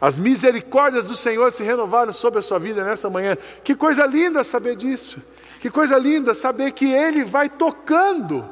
As 0.00 0.18
misericórdias 0.18 1.04
do 1.04 1.16
Senhor 1.16 1.50
se 1.50 1.62
renovaram 1.62 2.12
sobre 2.12 2.38
a 2.38 2.42
sua 2.42 2.58
vida 2.58 2.84
nessa 2.84 3.10
manhã. 3.10 3.36
Que 3.64 3.74
coisa 3.74 4.06
linda 4.06 4.44
saber 4.44 4.76
disso. 4.76 5.20
Que 5.60 5.70
coisa 5.70 5.98
linda 5.98 6.34
saber 6.34 6.72
que 6.72 6.92
Ele 6.92 7.24
vai 7.24 7.48
tocando 7.48 8.48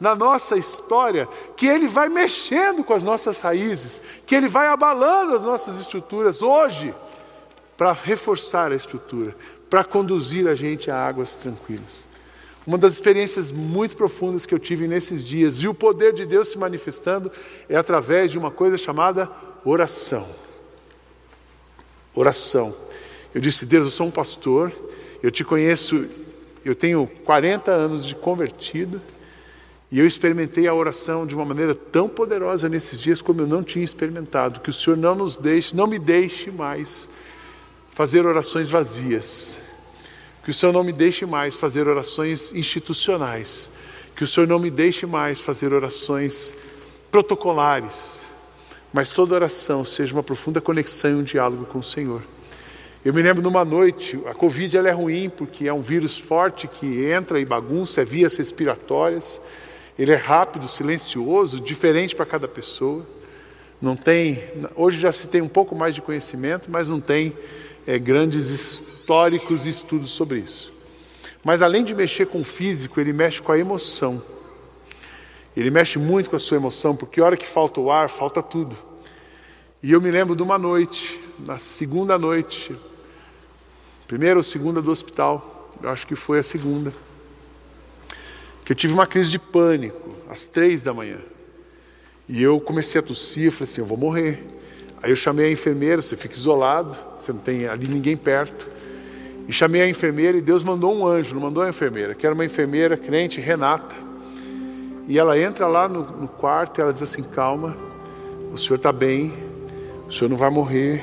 na 0.00 0.14
nossa 0.14 0.56
história, 0.56 1.28
que 1.56 1.66
Ele 1.66 1.86
vai 1.86 2.08
mexendo 2.08 2.82
com 2.82 2.92
as 2.92 3.04
nossas 3.04 3.40
raízes, 3.40 4.02
que 4.26 4.34
Ele 4.34 4.48
vai 4.48 4.66
abalando 4.66 5.36
as 5.36 5.42
nossas 5.42 5.78
estruturas 5.78 6.42
hoje, 6.42 6.92
para 7.76 7.92
reforçar 7.92 8.72
a 8.72 8.76
estrutura, 8.76 9.36
para 9.70 9.84
conduzir 9.84 10.48
a 10.48 10.54
gente 10.56 10.90
a 10.90 10.96
águas 10.96 11.36
tranquilas. 11.36 12.04
Uma 12.66 12.76
das 12.76 12.94
experiências 12.94 13.52
muito 13.52 13.96
profundas 13.96 14.44
que 14.44 14.54
eu 14.54 14.58
tive 14.58 14.88
nesses 14.88 15.24
dias, 15.24 15.56
e 15.58 15.68
o 15.68 15.74
poder 15.74 16.12
de 16.12 16.26
Deus 16.26 16.48
se 16.48 16.58
manifestando, 16.58 17.30
é 17.68 17.76
através 17.76 18.32
de 18.32 18.38
uma 18.38 18.50
coisa 18.50 18.76
chamada 18.76 19.30
oração 19.64 20.26
oração. 22.18 22.74
Eu 23.34 23.40
disse: 23.40 23.64
Deus, 23.64 23.84
eu 23.84 23.90
sou 23.90 24.06
um 24.06 24.10
pastor, 24.10 24.72
eu 25.22 25.30
te 25.30 25.44
conheço, 25.44 26.06
eu 26.64 26.74
tenho 26.74 27.06
40 27.24 27.70
anos 27.70 28.04
de 28.04 28.14
convertido, 28.14 29.00
e 29.90 29.98
eu 29.98 30.06
experimentei 30.06 30.66
a 30.66 30.74
oração 30.74 31.26
de 31.26 31.34
uma 31.34 31.44
maneira 31.44 31.74
tão 31.74 32.08
poderosa 32.08 32.68
nesses 32.68 33.00
dias 33.00 33.22
como 33.22 33.40
eu 33.40 33.46
não 33.46 33.62
tinha 33.62 33.84
experimentado. 33.84 34.60
Que 34.60 34.70
o 34.70 34.72
Senhor 34.72 34.96
não 34.96 35.14
nos 35.14 35.36
deixe, 35.36 35.74
não 35.74 35.86
me 35.86 35.98
deixe 35.98 36.50
mais 36.50 37.08
fazer 37.90 38.26
orações 38.26 38.68
vazias. 38.68 39.56
Que 40.44 40.50
o 40.50 40.54
Senhor 40.54 40.72
não 40.72 40.84
me 40.84 40.92
deixe 40.92 41.24
mais 41.24 41.56
fazer 41.56 41.88
orações 41.88 42.52
institucionais. 42.52 43.70
Que 44.14 44.24
o 44.24 44.26
Senhor 44.26 44.46
não 44.46 44.58
me 44.58 44.70
deixe 44.70 45.06
mais 45.06 45.40
fazer 45.40 45.72
orações 45.72 46.54
protocolares 47.10 48.17
mas 48.92 49.10
toda 49.10 49.34
oração 49.34 49.84
seja 49.84 50.12
uma 50.12 50.22
profunda 50.22 50.60
conexão 50.60 51.10
e 51.10 51.14
um 51.14 51.22
diálogo 51.22 51.66
com 51.66 51.78
o 51.78 51.84
Senhor. 51.84 52.22
Eu 53.04 53.14
me 53.14 53.22
lembro 53.22 53.42
numa 53.42 53.64
noite, 53.64 54.18
a 54.26 54.34
Covid 54.34 54.76
ela 54.76 54.88
é 54.88 54.92
ruim 54.92 55.30
porque 55.30 55.68
é 55.68 55.72
um 55.72 55.80
vírus 55.80 56.18
forte 56.18 56.66
que 56.66 57.04
entra 57.04 57.38
e 57.38 57.44
bagunça, 57.44 58.02
é 58.02 58.04
vias 58.04 58.36
respiratórias, 58.36 59.40
ele 59.98 60.12
é 60.12 60.16
rápido, 60.16 60.68
silencioso, 60.68 61.60
diferente 61.60 62.14
para 62.14 62.26
cada 62.26 62.48
pessoa. 62.48 63.06
Não 63.80 63.94
tem, 63.94 64.42
hoje 64.74 64.98
já 64.98 65.12
se 65.12 65.28
tem 65.28 65.40
um 65.40 65.48
pouco 65.48 65.74
mais 65.74 65.94
de 65.94 66.02
conhecimento, 66.02 66.70
mas 66.70 66.88
não 66.88 67.00
tem 67.00 67.32
é, 67.86 67.98
grandes 67.98 68.50
históricos 68.50 69.64
e 69.64 69.68
estudos 69.68 70.10
sobre 70.10 70.38
isso. 70.38 70.72
Mas 71.44 71.62
além 71.62 71.84
de 71.84 71.94
mexer 71.94 72.26
com 72.26 72.40
o 72.40 72.44
físico, 72.44 73.00
ele 73.00 73.12
mexe 73.12 73.40
com 73.40 73.52
a 73.52 73.58
emoção. 73.58 74.20
Ele 75.58 75.72
mexe 75.72 75.98
muito 75.98 76.30
com 76.30 76.36
a 76.36 76.38
sua 76.38 76.56
emoção, 76.56 76.94
porque 76.94 77.20
a 77.20 77.24
hora 77.24 77.36
que 77.36 77.44
falta 77.44 77.80
o 77.80 77.90
ar, 77.90 78.08
falta 78.08 78.40
tudo. 78.40 78.76
E 79.82 79.90
eu 79.90 80.00
me 80.00 80.08
lembro 80.08 80.36
de 80.36 80.42
uma 80.42 80.56
noite, 80.56 81.20
na 81.40 81.58
segunda 81.58 82.16
noite, 82.16 82.76
primeira 84.06 84.38
ou 84.38 84.42
segunda 84.44 84.80
do 84.80 84.88
hospital, 84.88 85.72
eu 85.82 85.90
acho 85.90 86.06
que 86.06 86.14
foi 86.14 86.38
a 86.38 86.44
segunda, 86.44 86.92
que 88.64 88.70
eu 88.70 88.76
tive 88.76 88.92
uma 88.92 89.04
crise 89.04 89.30
de 89.30 89.38
pânico, 89.40 90.14
às 90.30 90.46
três 90.46 90.84
da 90.84 90.94
manhã. 90.94 91.18
E 92.28 92.40
eu 92.40 92.60
comecei 92.60 93.00
a 93.00 93.02
tossir, 93.02 93.50
falei 93.50 93.68
assim, 93.68 93.80
eu 93.80 93.86
vou 93.86 93.98
morrer. 93.98 94.46
Aí 95.02 95.10
eu 95.10 95.16
chamei 95.16 95.46
a 95.46 95.50
enfermeira, 95.50 96.00
você 96.00 96.16
fica 96.16 96.36
isolado, 96.36 96.96
você 97.18 97.32
não 97.32 97.40
tem 97.40 97.66
ali 97.66 97.88
ninguém 97.88 98.16
perto. 98.16 98.64
E 99.48 99.52
chamei 99.52 99.82
a 99.82 99.88
enfermeira 99.88 100.38
e 100.38 100.40
Deus 100.40 100.62
mandou 100.62 100.96
um 100.96 101.04
anjo, 101.04 101.34
não 101.34 101.42
mandou 101.42 101.64
a 101.64 101.68
enfermeira, 101.68 102.14
que 102.14 102.24
era 102.24 102.32
uma 102.32 102.44
enfermeira 102.44 102.96
crente, 102.96 103.40
Renata. 103.40 104.06
E 105.08 105.18
ela 105.18 105.38
entra 105.38 105.66
lá 105.66 105.88
no, 105.88 106.02
no 106.02 106.28
quarto 106.28 106.78
e 106.78 106.82
ela 106.82 106.92
diz 106.92 107.02
assim: 107.02 107.22
Calma, 107.22 107.74
o 108.52 108.58
senhor 108.58 108.76
está 108.76 108.92
bem, 108.92 109.32
o 110.06 110.12
senhor 110.12 110.28
não 110.28 110.36
vai 110.36 110.50
morrer, 110.50 111.02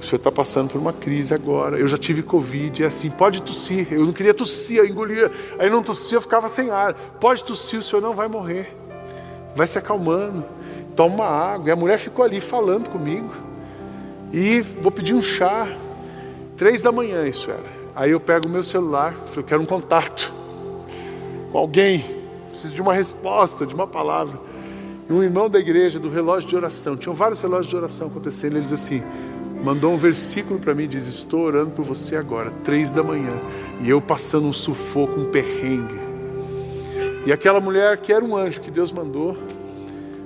O 0.00 0.04
senhor 0.04 0.16
está 0.16 0.30
passando 0.30 0.70
por 0.70 0.80
uma 0.80 0.92
crise 0.92 1.32
agora. 1.32 1.78
Eu 1.78 1.86
já 1.86 1.96
tive 1.96 2.20
Covid, 2.20 2.82
é 2.82 2.86
assim, 2.86 3.08
pode 3.10 3.40
tossir. 3.40 3.86
Eu 3.92 4.04
não 4.06 4.12
queria 4.12 4.34
tossir, 4.34 4.78
eu 4.78 4.86
engolia. 4.86 5.30
Aí 5.56 5.70
não 5.70 5.84
tossia, 5.84 6.16
eu 6.16 6.20
ficava 6.20 6.48
sem 6.48 6.70
ar. 6.70 6.94
Pode 6.94 7.44
tossir, 7.44 7.78
o 7.78 7.82
senhor 7.82 8.02
não 8.02 8.12
vai 8.12 8.26
morrer. 8.26 8.76
Vai 9.54 9.68
se 9.68 9.78
acalmando. 9.78 10.44
Toma 10.96 11.14
uma 11.14 11.26
água. 11.26 11.68
E 11.68 11.70
a 11.70 11.76
mulher 11.76 11.98
ficou 11.98 12.24
ali 12.24 12.40
falando 12.40 12.90
comigo. 12.90 13.30
E 14.32 14.60
vou 14.60 14.90
pedir 14.90 15.14
um 15.14 15.22
chá. 15.22 15.68
Três 16.56 16.82
da 16.82 16.90
manhã 16.90 17.24
isso 17.24 17.50
era. 17.50 17.78
Aí 17.94 18.10
eu 18.10 18.20
pego 18.20 18.48
o 18.48 18.50
meu 18.50 18.62
celular, 18.62 19.12
falei, 19.12 19.38
eu 19.38 19.44
quero 19.44 19.62
um 19.62 19.66
contato 19.66 20.32
com 21.50 21.58
alguém. 21.58 22.17
Preciso 22.58 22.74
de 22.74 22.82
uma 22.82 22.92
resposta, 22.92 23.64
de 23.64 23.72
uma 23.72 23.86
palavra. 23.86 24.36
E 25.08 25.12
um 25.12 25.22
irmão 25.22 25.48
da 25.48 25.60
igreja, 25.60 26.00
do 26.00 26.10
relógio 26.10 26.48
de 26.48 26.56
oração, 26.56 26.96
tinham 26.96 27.14
vários 27.14 27.40
relógios 27.40 27.68
de 27.68 27.76
oração 27.76 28.08
acontecendo. 28.08 28.56
Ele 28.56 28.64
diz 28.64 28.72
assim: 28.72 29.00
mandou 29.62 29.92
um 29.92 29.96
versículo 29.96 30.58
para 30.58 30.74
mim, 30.74 30.88
diz: 30.88 31.06
Estou 31.06 31.42
orando 31.42 31.70
por 31.70 31.84
você 31.84 32.16
agora, 32.16 32.50
três 32.64 32.90
da 32.90 33.00
manhã, 33.00 33.32
e 33.80 33.88
eu 33.88 34.00
passando 34.00 34.48
um 34.48 34.52
sufoco, 34.52 35.20
um 35.20 35.26
perrengue. 35.26 36.00
E 37.24 37.30
aquela 37.30 37.60
mulher 37.60 37.98
que 37.98 38.12
era 38.12 38.24
um 38.24 38.36
anjo 38.36 38.60
que 38.60 38.72
Deus 38.72 38.90
mandou, 38.90 39.36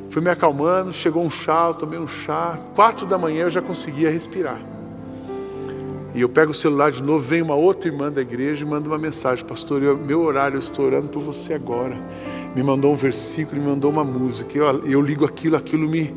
foi 0.09 0.23
me 0.23 0.31
acalmando, 0.31 0.91
chegou 0.91 1.23
um 1.23 1.31
chá, 1.31 1.67
eu 1.69 1.75
tomei 1.75 1.99
um 1.99 2.09
chá, 2.09 2.59
quatro 2.75 3.05
da 3.05 3.19
manhã 3.19 3.43
eu 3.43 3.51
já 3.51 3.61
conseguia 3.61 4.11
respirar. 4.11 4.72
E 6.15 6.21
eu 6.21 6.29
pego 6.29 6.51
o 6.51 6.55
celular 6.55 6.93
de 6.93 7.03
novo, 7.03 7.21
vem 7.27 7.41
uma 7.41 7.55
outra 7.55 7.89
irmã 7.89 8.13
da 8.13 8.21
igreja 8.21 8.65
e 8.65 8.69
manda 8.69 8.89
uma 8.89 8.99
mensagem, 8.99 9.45
pastor, 9.45 9.83
eu, 9.83 9.97
meu 9.97 10.21
horário, 10.23 10.57
eu 10.57 10.61
estou 10.61 10.85
orando 10.85 11.09
por 11.09 11.23
você 11.23 11.55
agora. 11.55 11.97
Me 12.55 12.63
mandou 12.63 12.93
um 12.93 12.97
versículo, 12.97 13.61
me 13.61 13.69
mandou 13.69 13.91
uma 13.91 14.05
música. 14.05 14.57
Eu, 14.57 14.85
eu 14.85 15.01
ligo 15.01 15.25
aquilo, 15.25 15.57
aquilo 15.57 15.89
me 15.89 16.15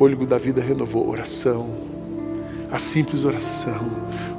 fôlego 0.00 0.24
da 0.24 0.38
vida 0.38 0.62
renovou. 0.62 1.06
Oração, 1.10 1.68
a 2.70 2.78
simples 2.78 3.24
oração, 3.24 3.90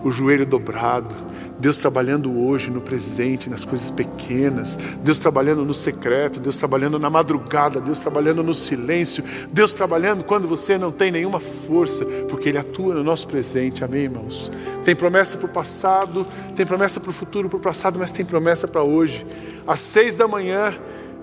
o 0.03 0.09
joelho 0.09 0.45
dobrado, 0.45 1.13
Deus 1.61 1.77
trabalhando 1.77 2.43
hoje, 2.43 2.71
no 2.71 2.81
presente, 2.81 3.47
nas 3.47 3.63
coisas 3.63 3.91
pequenas, 3.91 4.77
Deus 5.03 5.19
trabalhando 5.19 5.63
no 5.63 5.75
secreto, 5.75 6.39
Deus 6.39 6.57
trabalhando 6.57 6.97
na 6.97 7.07
madrugada, 7.07 7.79
Deus 7.79 7.99
trabalhando 7.99 8.41
no 8.41 8.55
silêncio, 8.55 9.23
Deus 9.53 9.71
trabalhando 9.71 10.23
quando 10.23 10.47
você 10.47 10.75
não 10.75 10.91
tem 10.91 11.11
nenhuma 11.11 11.39
força, 11.39 12.03
porque 12.27 12.49
Ele 12.49 12.57
atua 12.57 12.95
no 12.95 13.03
nosso 13.03 13.27
presente, 13.27 13.83
amém, 13.83 14.05
irmãos? 14.05 14.51
Tem 14.83 14.95
promessa 14.95 15.37
para 15.37 15.45
o 15.45 15.49
passado, 15.49 16.25
tem 16.55 16.65
promessa 16.65 16.99
para 16.99 17.11
o 17.11 17.13
futuro, 17.13 17.47
para 17.47 17.57
o 17.57 17.61
passado, 17.61 17.99
mas 17.99 18.11
tem 18.11 18.25
promessa 18.25 18.67
para 18.67 18.81
hoje. 18.81 19.23
Às 19.67 19.81
seis 19.81 20.15
da 20.15 20.27
manhã, 20.27 20.73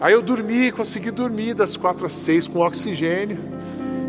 aí 0.00 0.12
eu 0.12 0.22
dormi, 0.22 0.70
consegui 0.70 1.10
dormir 1.10 1.54
das 1.54 1.76
quatro 1.76 2.06
às 2.06 2.12
seis 2.12 2.46
com 2.46 2.60
oxigênio. 2.60 3.38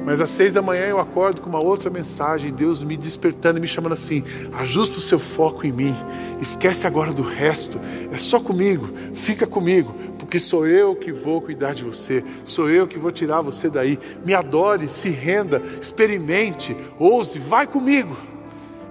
Mas 0.05 0.21
às 0.21 0.29
seis 0.29 0.53
da 0.53 0.61
manhã 0.61 0.85
eu 0.85 0.99
acordo 0.99 1.41
com 1.41 1.49
uma 1.49 1.63
outra 1.63 1.89
mensagem, 1.89 2.51
Deus 2.51 2.81
me 2.81 2.97
despertando 2.97 3.57
e 3.57 3.61
me 3.61 3.67
chamando 3.67 3.93
assim: 3.93 4.23
ajusta 4.53 4.97
o 4.97 5.01
seu 5.01 5.19
foco 5.19 5.65
em 5.67 5.71
mim, 5.71 5.95
esquece 6.41 6.87
agora 6.87 7.11
do 7.11 7.21
resto, 7.21 7.79
é 8.11 8.17
só 8.17 8.39
comigo, 8.39 8.89
fica 9.13 9.45
comigo, 9.45 9.93
porque 10.17 10.39
sou 10.39 10.67
eu 10.67 10.95
que 10.95 11.11
vou 11.11 11.41
cuidar 11.41 11.73
de 11.73 11.83
você, 11.83 12.23
sou 12.43 12.69
eu 12.69 12.87
que 12.87 12.97
vou 12.97 13.11
tirar 13.11 13.41
você 13.41 13.69
daí. 13.69 13.99
Me 14.25 14.33
adore, 14.33 14.87
se 14.87 15.09
renda, 15.09 15.61
experimente, 15.79 16.75
ouse, 16.97 17.37
vai 17.37 17.67
comigo. 17.67 18.15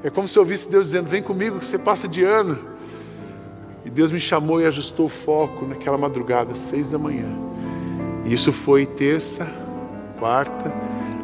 É 0.02 0.10
como 0.10 0.28
se 0.28 0.38
eu 0.38 0.42
ouvisse 0.42 0.70
Deus 0.70 0.86
dizendo: 0.86 1.08
vem 1.08 1.22
comigo 1.22 1.58
que 1.58 1.66
você 1.66 1.78
passa 1.78 2.06
de 2.06 2.22
ano. 2.22 2.58
E 3.84 3.90
Deus 3.90 4.12
me 4.12 4.20
chamou 4.20 4.60
e 4.60 4.66
ajustou 4.66 5.06
o 5.06 5.08
foco 5.08 5.64
naquela 5.64 5.96
madrugada, 5.96 6.54
seis 6.54 6.90
da 6.90 6.98
manhã. 6.98 7.26
E 8.24 8.34
isso 8.34 8.52
foi 8.52 8.84
terça, 8.84 9.48
quarta, 10.18 10.70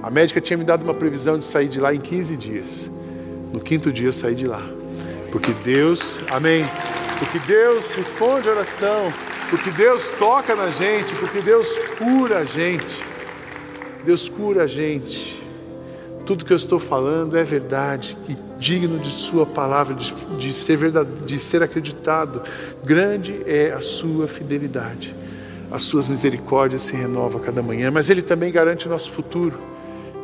a 0.04 0.10
médica 0.10 0.38
tinha 0.38 0.58
me 0.58 0.64
dado 0.64 0.82
uma 0.82 0.92
previsão 0.92 1.38
de 1.38 1.46
sair 1.46 1.66
de 1.66 1.80
lá 1.80 1.94
em 1.94 1.98
15 1.98 2.36
dias. 2.36 2.90
No 3.50 3.58
quinto 3.58 3.90
dia 3.90 4.08
eu 4.08 4.12
saí 4.12 4.34
de 4.34 4.46
lá. 4.46 4.60
Porque 5.32 5.50
Deus, 5.64 6.20
amém. 6.30 6.62
Porque 7.18 7.38
Deus 7.46 7.94
responde 7.94 8.46
a 8.46 8.52
oração. 8.52 9.10
Porque 9.48 9.70
Deus 9.70 10.10
toca 10.18 10.54
na 10.54 10.68
gente. 10.68 11.14
Porque 11.14 11.40
Deus 11.40 11.78
cura 11.96 12.40
a 12.40 12.44
gente. 12.44 13.02
Deus 14.04 14.28
cura 14.28 14.64
a 14.64 14.66
gente. 14.66 15.42
Tudo 16.26 16.44
que 16.44 16.52
eu 16.52 16.56
estou 16.58 16.78
falando 16.78 17.38
é 17.38 17.42
verdade 17.42 18.14
e 18.28 18.36
digno 18.58 18.98
de 18.98 19.10
Sua 19.10 19.46
palavra, 19.46 19.94
de, 19.94 20.12
de, 20.38 20.52
ser 20.52 20.76
verdade, 20.76 21.08
de 21.24 21.38
ser 21.38 21.62
acreditado. 21.62 22.42
Grande 22.84 23.40
é 23.46 23.72
a 23.72 23.80
Sua 23.80 24.28
fidelidade. 24.28 25.16
As 25.70 25.82
Suas 25.82 26.08
misericórdias 26.08 26.82
se 26.82 26.94
renovam 26.94 27.40
a 27.40 27.44
cada 27.44 27.62
manhã, 27.62 27.90
mas 27.90 28.10
Ele 28.10 28.20
também 28.20 28.52
garante 28.52 28.86
o 28.86 28.90
nosso 28.90 29.10
futuro 29.10 29.72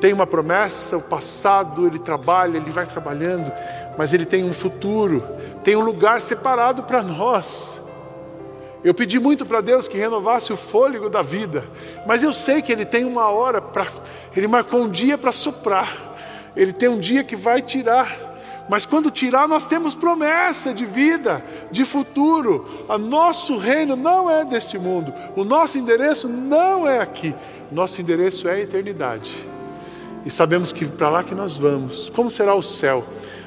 tem 0.00 0.12
uma 0.14 0.26
promessa, 0.26 0.96
o 0.96 1.02
passado 1.02 1.86
ele 1.86 1.98
trabalha, 1.98 2.56
ele 2.56 2.70
vai 2.70 2.86
trabalhando, 2.86 3.52
mas 3.98 4.14
ele 4.14 4.24
tem 4.24 4.42
um 4.42 4.52
futuro, 4.52 5.22
tem 5.62 5.76
um 5.76 5.82
lugar 5.82 6.20
separado 6.20 6.82
para 6.84 7.02
nós. 7.02 7.78
Eu 8.82 8.94
pedi 8.94 9.20
muito 9.20 9.44
para 9.44 9.60
Deus 9.60 9.86
que 9.86 9.98
renovasse 9.98 10.52
o 10.54 10.56
fôlego 10.56 11.10
da 11.10 11.20
vida, 11.20 11.64
mas 12.06 12.22
eu 12.22 12.32
sei 12.32 12.62
que 12.62 12.72
Ele 12.72 12.86
tem 12.86 13.04
uma 13.04 13.28
hora 13.28 13.60
para. 13.60 13.86
Ele 14.34 14.48
marcou 14.48 14.80
um 14.80 14.88
dia 14.88 15.18
para 15.18 15.32
soprar, 15.32 15.94
Ele 16.56 16.72
tem 16.72 16.88
um 16.88 16.98
dia 16.98 17.22
que 17.22 17.36
vai 17.36 17.60
tirar. 17.60 18.28
Mas 18.70 18.86
quando 18.86 19.10
tirar, 19.10 19.46
nós 19.46 19.66
temos 19.66 19.94
promessa 19.94 20.72
de 20.72 20.86
vida, 20.86 21.44
de 21.70 21.84
futuro. 21.84 22.86
O 22.88 22.96
nosso 22.96 23.58
reino 23.58 23.96
não 23.96 24.30
é 24.30 24.46
deste 24.46 24.78
mundo, 24.78 25.12
o 25.36 25.44
nosso 25.44 25.76
endereço 25.76 26.26
não 26.26 26.88
é 26.88 27.00
aqui, 27.00 27.34
nosso 27.70 28.00
endereço 28.00 28.48
é 28.48 28.52
a 28.52 28.60
eternidade 28.60 29.59
e 30.24 30.30
sabemos 30.30 30.72
que 30.72 30.84
para 30.84 31.10
lá 31.10 31.24
que 31.24 31.34
nós 31.34 31.56
vamos. 31.56 32.10
Como 32.14 32.30
será 32.30 32.54
o 32.54 32.62
céu? 32.62 33.04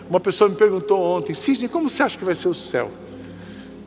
Uma 0.10 0.20
pessoa 0.20 0.50
me 0.50 0.56
perguntou 0.56 1.00
ontem, 1.00 1.34
Sidney, 1.34 1.70
como 1.70 1.90
você 1.90 2.04
acha 2.04 2.18
que 2.18 2.26
vai 2.26 2.36
ser 2.36 2.48
o 2.48 2.54
céu? 2.54 2.92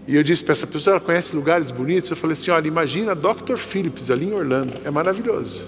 E 0.07 0.15
eu 0.15 0.23
disse 0.23 0.45
para 0.45 0.53
essa 0.53 0.67
pessoa, 0.67 0.95
ela 0.95 1.01
conhece 1.01 1.35
lugares 1.35 1.71
bonitos. 1.71 2.11
Eu 2.11 2.17
falei 2.17 2.35
assim: 2.35 2.51
olha, 2.51 2.69
imagina 2.69 3.15
Dr. 3.15 3.57
Phillips 3.57 4.11
ali 4.11 4.27
em 4.27 4.33
Orlando, 4.33 4.73
é 4.85 4.91
maravilhoso. 4.91 5.65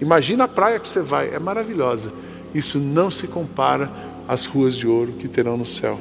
Imagina 0.00 0.44
a 0.44 0.48
praia 0.48 0.78
que 0.78 0.88
você 0.88 1.00
vai, 1.00 1.32
é 1.32 1.38
maravilhosa. 1.38 2.12
Isso 2.54 2.78
não 2.78 3.10
se 3.10 3.26
compara 3.26 3.90
às 4.26 4.46
ruas 4.46 4.74
de 4.74 4.86
ouro 4.86 5.12
que 5.12 5.28
terão 5.28 5.56
no 5.56 5.66
céu, 5.66 5.98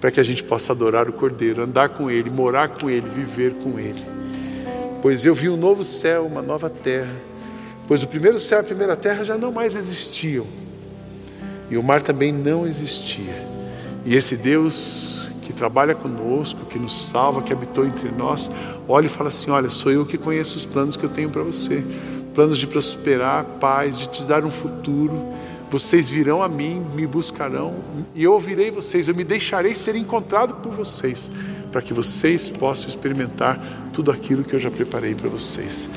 para 0.00 0.10
que 0.10 0.20
a 0.20 0.22
gente 0.22 0.42
possa 0.42 0.72
adorar 0.72 1.08
o 1.08 1.12
Cordeiro, 1.12 1.62
andar 1.62 1.90
com 1.90 2.10
Ele, 2.10 2.30
morar 2.30 2.68
com 2.68 2.88
Ele, 2.88 3.08
viver 3.08 3.54
com 3.54 3.78
Ele. 3.78 4.02
Pois 5.02 5.24
eu 5.24 5.34
vi 5.34 5.48
um 5.48 5.56
novo 5.56 5.82
céu, 5.84 6.26
uma 6.26 6.42
nova 6.42 6.68
terra 6.68 7.14
pois 7.90 8.04
o 8.04 8.06
primeiro 8.06 8.38
céu 8.38 8.58
e 8.58 8.60
a 8.60 8.62
primeira 8.62 8.94
terra 8.94 9.24
já 9.24 9.36
não 9.36 9.50
mais 9.50 9.74
existiam, 9.74 10.46
e 11.68 11.76
o 11.76 11.82
mar 11.82 12.00
também 12.00 12.32
não 12.32 12.64
existia. 12.64 13.44
E 14.04 14.14
esse 14.14 14.36
Deus 14.36 15.26
que 15.42 15.52
trabalha 15.52 15.92
conosco, 15.92 16.66
que 16.66 16.78
nos 16.78 17.08
salva, 17.08 17.42
que 17.42 17.52
habitou 17.52 17.84
entre 17.84 18.08
nós, 18.12 18.48
olha 18.86 19.06
e 19.06 19.08
fala 19.08 19.28
assim: 19.28 19.50
Olha, 19.50 19.68
sou 19.70 19.90
eu 19.90 20.06
que 20.06 20.16
conheço 20.16 20.56
os 20.56 20.64
planos 20.64 20.94
que 20.94 21.02
eu 21.02 21.10
tenho 21.10 21.30
para 21.30 21.42
você 21.42 21.82
planos 22.32 22.58
de 22.58 22.66
prosperar, 22.68 23.44
paz, 23.58 23.98
de 23.98 24.08
te 24.08 24.22
dar 24.22 24.44
um 24.44 24.52
futuro. 24.52 25.34
Vocês 25.68 26.08
virão 26.08 26.40
a 26.44 26.48
mim, 26.48 26.80
me 26.94 27.08
buscarão, 27.08 27.74
e 28.14 28.22
eu 28.22 28.32
ouvirei 28.34 28.70
vocês, 28.70 29.08
eu 29.08 29.16
me 29.16 29.24
deixarei 29.24 29.74
ser 29.74 29.96
encontrado 29.96 30.54
por 30.54 30.72
vocês, 30.72 31.28
para 31.70 31.82
que 31.82 31.94
vocês 31.94 32.48
possam 32.48 32.88
experimentar 32.88 33.60
tudo 33.92 34.10
aquilo 34.10 34.44
que 34.44 34.54
eu 34.54 34.60
já 34.60 34.70
preparei 34.70 35.14
para 35.14 35.28
vocês. 35.28 35.88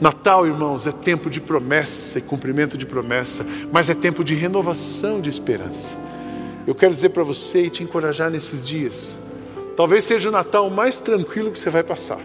Natal, 0.00 0.46
irmãos, 0.46 0.86
é 0.86 0.92
tempo 0.92 1.30
de 1.30 1.40
promessa 1.40 2.18
e 2.18 2.22
cumprimento 2.22 2.76
de 2.76 2.84
promessa, 2.84 3.46
mas 3.70 3.88
é 3.88 3.94
tempo 3.94 4.24
de 4.24 4.34
renovação 4.34 5.20
de 5.20 5.28
esperança. 5.28 5.94
Eu 6.66 6.74
quero 6.74 6.94
dizer 6.94 7.10
para 7.10 7.22
você 7.22 7.66
e 7.66 7.70
te 7.70 7.82
encorajar 7.82 8.30
nesses 8.30 8.66
dias. 8.66 9.16
Talvez 9.76 10.04
seja 10.04 10.28
o 10.28 10.32
Natal 10.32 10.68
mais 10.70 10.98
tranquilo 10.98 11.50
que 11.50 11.58
você 11.58 11.70
vai 11.70 11.82
passar. 11.82 12.20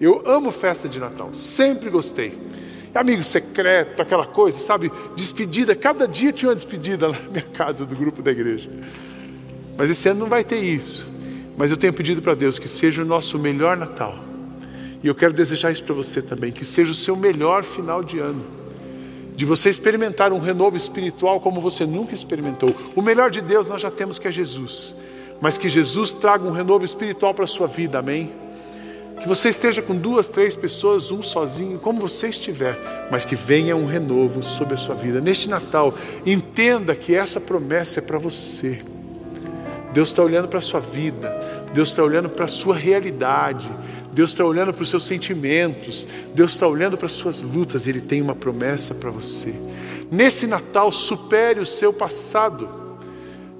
Eu 0.00 0.22
amo 0.26 0.50
festa 0.50 0.88
de 0.88 0.98
Natal, 0.98 1.32
sempre 1.32 1.88
gostei. 1.88 2.32
Amigo 2.94 3.22
secreto, 3.22 4.02
aquela 4.02 4.26
coisa, 4.26 4.58
sabe? 4.58 4.90
Despedida, 5.14 5.74
cada 5.74 6.06
dia 6.06 6.32
tinha 6.32 6.48
uma 6.48 6.54
despedida 6.54 7.08
na 7.12 7.18
minha 7.30 7.46
casa 7.52 7.86
do 7.86 7.94
grupo 7.94 8.20
da 8.22 8.30
igreja. 8.30 8.68
Mas 9.76 9.88
esse 9.88 10.08
ano 10.08 10.20
não 10.20 10.26
vai 10.26 10.44
ter 10.44 10.58
isso. 10.58 11.11
Mas 11.56 11.70
eu 11.70 11.76
tenho 11.76 11.92
pedido 11.92 12.22
para 12.22 12.34
Deus 12.34 12.58
que 12.58 12.68
seja 12.68 13.02
o 13.02 13.04
nosso 13.04 13.38
melhor 13.38 13.76
Natal 13.76 14.32
e 15.02 15.08
eu 15.08 15.14
quero 15.14 15.32
desejar 15.32 15.72
isso 15.72 15.82
para 15.82 15.94
você 15.94 16.22
também, 16.22 16.52
que 16.52 16.64
seja 16.64 16.92
o 16.92 16.94
seu 16.94 17.16
melhor 17.16 17.64
final 17.64 18.04
de 18.04 18.20
ano. 18.20 18.44
De 19.34 19.44
você 19.44 19.68
experimentar 19.68 20.32
um 20.32 20.38
renovo 20.38 20.76
espiritual 20.76 21.40
como 21.40 21.60
você 21.60 21.84
nunca 21.84 22.14
experimentou. 22.14 22.70
O 22.94 23.02
melhor 23.02 23.30
de 23.30 23.40
Deus 23.40 23.66
nós 23.66 23.82
já 23.82 23.90
temos 23.90 24.18
que 24.18 24.28
é 24.28 24.30
Jesus. 24.30 24.94
Mas 25.40 25.58
que 25.58 25.68
Jesus 25.68 26.12
traga 26.12 26.46
um 26.46 26.52
renovo 26.52 26.84
espiritual 26.84 27.34
para 27.34 27.44
a 27.44 27.48
sua 27.48 27.66
vida, 27.66 27.98
amém? 27.98 28.32
Que 29.20 29.26
você 29.26 29.48
esteja 29.48 29.82
com 29.82 29.96
duas, 29.96 30.28
três 30.28 30.54
pessoas, 30.54 31.10
um 31.10 31.22
sozinho, 31.22 31.80
como 31.80 32.00
você 32.00 32.28
estiver, 32.28 32.78
mas 33.10 33.24
que 33.24 33.34
venha 33.34 33.74
um 33.74 33.86
renovo 33.86 34.42
sobre 34.42 34.74
a 34.74 34.76
sua 34.76 34.94
vida. 34.94 35.20
Neste 35.20 35.48
Natal, 35.48 35.94
entenda 36.24 36.94
que 36.94 37.14
essa 37.14 37.40
promessa 37.40 37.98
é 37.98 38.02
para 38.02 38.18
você. 38.18 38.82
Deus 39.92 40.08
está 40.08 40.22
olhando 40.22 40.48
para 40.48 40.58
a 40.58 40.62
sua 40.62 40.80
vida, 40.80 41.30
Deus 41.74 41.90
está 41.90 42.02
olhando 42.02 42.28
para 42.28 42.46
a 42.46 42.48
sua 42.48 42.74
realidade, 42.74 43.70
Deus 44.12 44.30
está 44.30 44.44
olhando 44.44 44.72
para 44.72 44.82
os 44.82 44.88
seus 44.88 45.04
sentimentos, 45.04 46.06
Deus 46.34 46.52
está 46.52 46.66
olhando 46.66 46.96
para 46.96 47.06
as 47.06 47.12
suas 47.12 47.42
lutas, 47.42 47.86
Ele 47.86 48.00
tem 48.00 48.20
uma 48.20 48.34
promessa 48.34 48.94
para 48.94 49.10
você. 49.10 49.54
Nesse 50.10 50.46
Natal, 50.46 50.92
supere 50.92 51.60
o 51.60 51.66
seu 51.66 51.92
passado. 51.92 52.68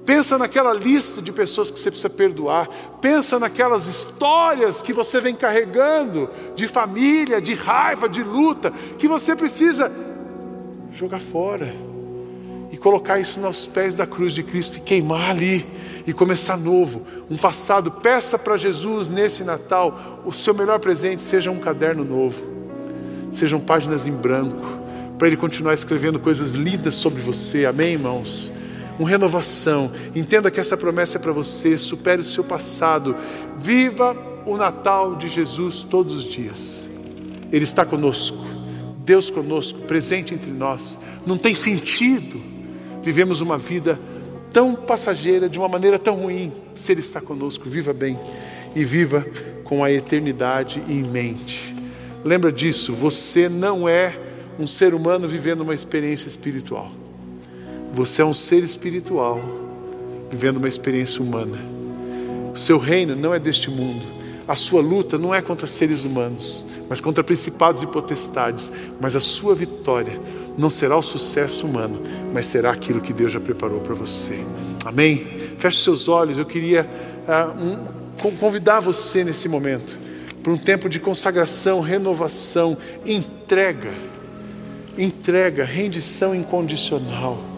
Pensa 0.05 0.37
naquela 0.37 0.73
lista 0.73 1.21
de 1.21 1.31
pessoas 1.31 1.71
que 1.71 1.79
você 1.79 1.89
precisa 1.89 2.09
perdoar. 2.09 2.69
Pensa 3.01 3.39
naquelas 3.39 3.87
histórias 3.87 4.81
que 4.81 4.91
você 4.91 5.19
vem 5.19 5.33
carregando 5.33 6.29
de 6.55 6.67
família, 6.67 7.41
de 7.41 7.53
raiva, 7.53 8.09
de 8.09 8.21
luta, 8.21 8.71
que 8.99 9.07
você 9.07 9.35
precisa 9.35 9.91
jogar 10.91 11.19
fora 11.19 11.73
e 12.71 12.77
colocar 12.77 13.19
isso 13.19 13.39
nos 13.39 13.65
pés 13.65 13.95
da 13.95 14.05
cruz 14.05 14.33
de 14.33 14.43
Cristo 14.43 14.77
e 14.77 14.81
queimar 14.81 15.31
ali 15.31 15.65
e 16.05 16.13
começar 16.13 16.57
novo, 16.57 17.05
um 17.29 17.37
passado. 17.37 17.91
Peça 17.91 18.37
para 18.37 18.57
Jesus 18.57 19.09
nesse 19.09 19.43
Natal 19.43 20.21
o 20.25 20.31
seu 20.31 20.53
melhor 20.53 20.79
presente 20.79 21.21
seja 21.21 21.51
um 21.51 21.59
caderno 21.59 22.03
novo, 22.03 22.43
sejam 23.31 23.59
páginas 23.59 24.07
em 24.07 24.11
branco, 24.11 24.65
para 25.17 25.27
Ele 25.27 25.37
continuar 25.37 25.73
escrevendo 25.73 26.19
coisas 26.19 26.53
lidas 26.53 26.95
sobre 26.95 27.21
você. 27.21 27.65
Amém, 27.65 27.93
irmãos? 27.93 28.51
Uma 28.99 29.09
renovação. 29.09 29.91
Entenda 30.15 30.51
que 30.51 30.59
essa 30.59 30.77
promessa 30.77 31.17
é 31.17 31.21
para 31.21 31.31
você. 31.31 31.77
Supere 31.77 32.21
o 32.21 32.25
seu 32.25 32.43
passado. 32.43 33.15
Viva 33.57 34.15
o 34.45 34.55
Natal 34.55 35.15
de 35.15 35.29
Jesus 35.29 35.83
todos 35.83 36.15
os 36.15 36.25
dias. 36.25 36.85
Ele 37.51 37.63
está 37.63 37.85
conosco. 37.85 38.37
Deus 38.99 39.29
conosco, 39.29 39.79
presente 39.81 40.33
entre 40.33 40.51
nós. 40.51 40.99
Não 41.25 41.37
tem 41.37 41.55
sentido 41.55 42.53
vivemos 43.03 43.41
uma 43.41 43.57
vida 43.57 43.99
tão 44.53 44.75
passageira, 44.75 45.49
de 45.49 45.57
uma 45.57 45.67
maneira 45.67 45.97
tão 45.97 46.15
ruim, 46.15 46.53
se 46.75 46.91
Ele 46.91 47.01
está 47.01 47.19
conosco. 47.19 47.67
Viva 47.67 47.91
bem 47.91 48.17
e 48.75 48.85
viva 48.85 49.25
com 49.63 49.83
a 49.83 49.91
eternidade 49.91 50.81
em 50.87 51.03
mente. 51.03 51.75
Lembra 52.23 52.51
disso, 52.51 52.93
você 52.93 53.49
não 53.49 53.89
é 53.89 54.17
um 54.59 54.67
ser 54.67 54.93
humano 54.93 55.27
vivendo 55.27 55.61
uma 55.61 55.73
experiência 55.73 56.27
espiritual. 56.27 56.91
Você 57.91 58.21
é 58.21 58.25
um 58.25 58.33
ser 58.33 58.63
espiritual 58.63 59.41
vivendo 60.29 60.57
uma 60.57 60.67
experiência 60.67 61.21
humana. 61.21 61.57
O 62.53 62.57
seu 62.57 62.77
reino 62.77 63.15
não 63.15 63.33
é 63.33 63.39
deste 63.39 63.69
mundo. 63.69 64.05
A 64.47 64.55
sua 64.55 64.81
luta 64.81 65.17
não 65.17 65.33
é 65.33 65.41
contra 65.41 65.65
seres 65.65 66.03
humanos, 66.03 66.63
mas 66.89 66.99
contra 66.99 67.23
principados 67.23 67.81
e 67.81 67.87
potestades. 67.87 68.71
Mas 69.01 69.15
a 69.15 69.19
sua 69.19 69.55
vitória 69.55 70.19
não 70.57 70.69
será 70.69 70.97
o 70.97 71.01
sucesso 71.01 71.65
humano, 71.65 72.01
mas 72.33 72.45
será 72.45 72.71
aquilo 72.71 73.01
que 73.01 73.13
Deus 73.13 73.31
já 73.31 73.39
preparou 73.39 73.79
para 73.81 73.93
você. 73.93 74.39
Amém? 74.85 75.55
Feche 75.57 75.83
seus 75.83 76.07
olhos. 76.07 76.37
Eu 76.37 76.45
queria 76.45 76.87
uh, 77.27 78.27
um, 78.27 78.33
convidar 78.39 78.79
você 78.79 79.23
nesse 79.23 79.47
momento 79.47 79.97
para 80.41 80.51
um 80.51 80.57
tempo 80.57 80.89
de 80.89 80.99
consagração, 80.99 81.79
renovação, 81.79 82.77
entrega, 83.05 83.93
entrega, 84.97 85.63
rendição 85.63 86.35
incondicional. 86.35 87.52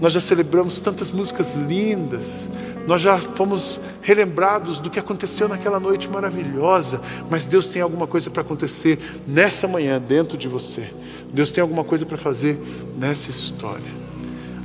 Nós 0.00 0.12
já 0.12 0.20
celebramos 0.20 0.80
tantas 0.80 1.10
músicas 1.10 1.54
lindas, 1.54 2.48
nós 2.86 3.02
já 3.02 3.18
fomos 3.18 3.80
relembrados 4.00 4.80
do 4.80 4.88
que 4.88 4.98
aconteceu 4.98 5.46
naquela 5.46 5.78
noite 5.78 6.08
maravilhosa, 6.08 7.00
mas 7.28 7.44
Deus 7.44 7.66
tem 7.66 7.82
alguma 7.82 8.06
coisa 8.06 8.30
para 8.30 8.40
acontecer 8.40 8.98
nessa 9.26 9.68
manhã 9.68 10.00
dentro 10.00 10.38
de 10.38 10.48
você. 10.48 10.90
Deus 11.32 11.50
tem 11.50 11.60
alguma 11.60 11.84
coisa 11.84 12.06
para 12.06 12.16
fazer 12.16 12.58
nessa 12.98 13.30
história. 13.30 14.00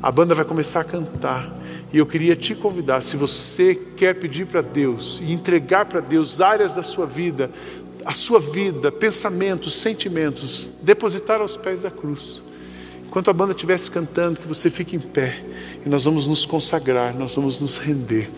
A 0.01 0.11
banda 0.11 0.33
vai 0.33 0.45
começar 0.45 0.81
a 0.81 0.83
cantar. 0.83 1.53
E 1.91 1.97
eu 1.97 2.05
queria 2.05 2.35
te 2.35 2.55
convidar, 2.55 3.01
se 3.01 3.15
você 3.15 3.75
quer 3.95 4.15
pedir 4.15 4.45
para 4.45 4.61
Deus 4.61 5.21
e 5.23 5.31
entregar 5.31 5.85
para 5.85 5.99
Deus 5.99 6.41
áreas 6.41 6.73
da 6.73 6.83
sua 6.83 7.05
vida, 7.05 7.49
a 8.05 8.13
sua 8.13 8.39
vida, 8.39 8.91
pensamentos, 8.91 9.73
sentimentos, 9.73 10.69
depositar 10.81 11.41
aos 11.41 11.57
pés 11.57 11.81
da 11.81 11.89
cruz. 11.89 12.43
Enquanto 13.15 13.29
a 13.29 13.33
banda 13.33 13.53
estivesse 13.53 13.89
cantando, 13.89 14.41
que 14.41 14.45
você 14.45 14.69
fique 14.69 14.93
em 14.93 14.99
pé 14.99 15.39
e 15.85 15.87
nós 15.87 16.03
vamos 16.03 16.27
nos 16.27 16.45
consagrar, 16.45 17.15
nós 17.15 17.33
vamos 17.33 17.61
nos 17.61 17.77
render. 17.77 18.29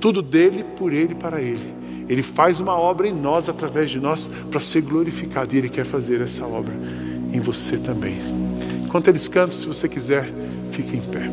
Tudo 0.00 0.20
dele, 0.20 0.64
por 0.64 0.92
ele, 0.92 1.14
para 1.14 1.40
ele. 1.40 1.72
Ele 2.08 2.24
faz 2.24 2.58
uma 2.58 2.76
obra 2.76 3.06
em 3.06 3.14
nós, 3.14 3.48
através 3.48 3.88
de 3.88 4.00
nós, 4.00 4.28
para 4.50 4.58
ser 4.58 4.80
glorificado 4.80 5.54
e 5.54 5.58
ele 5.58 5.68
quer 5.68 5.84
fazer 5.84 6.20
essa 6.20 6.44
obra 6.44 6.74
em 7.32 7.38
você 7.38 7.78
também. 7.78 8.16
Enquanto 8.84 9.06
eles 9.06 9.28
cantam, 9.28 9.56
se 9.56 9.64
você 9.64 9.88
quiser, 9.88 10.28
fique 10.72 10.96
em 10.96 11.02
pé. 11.02 11.30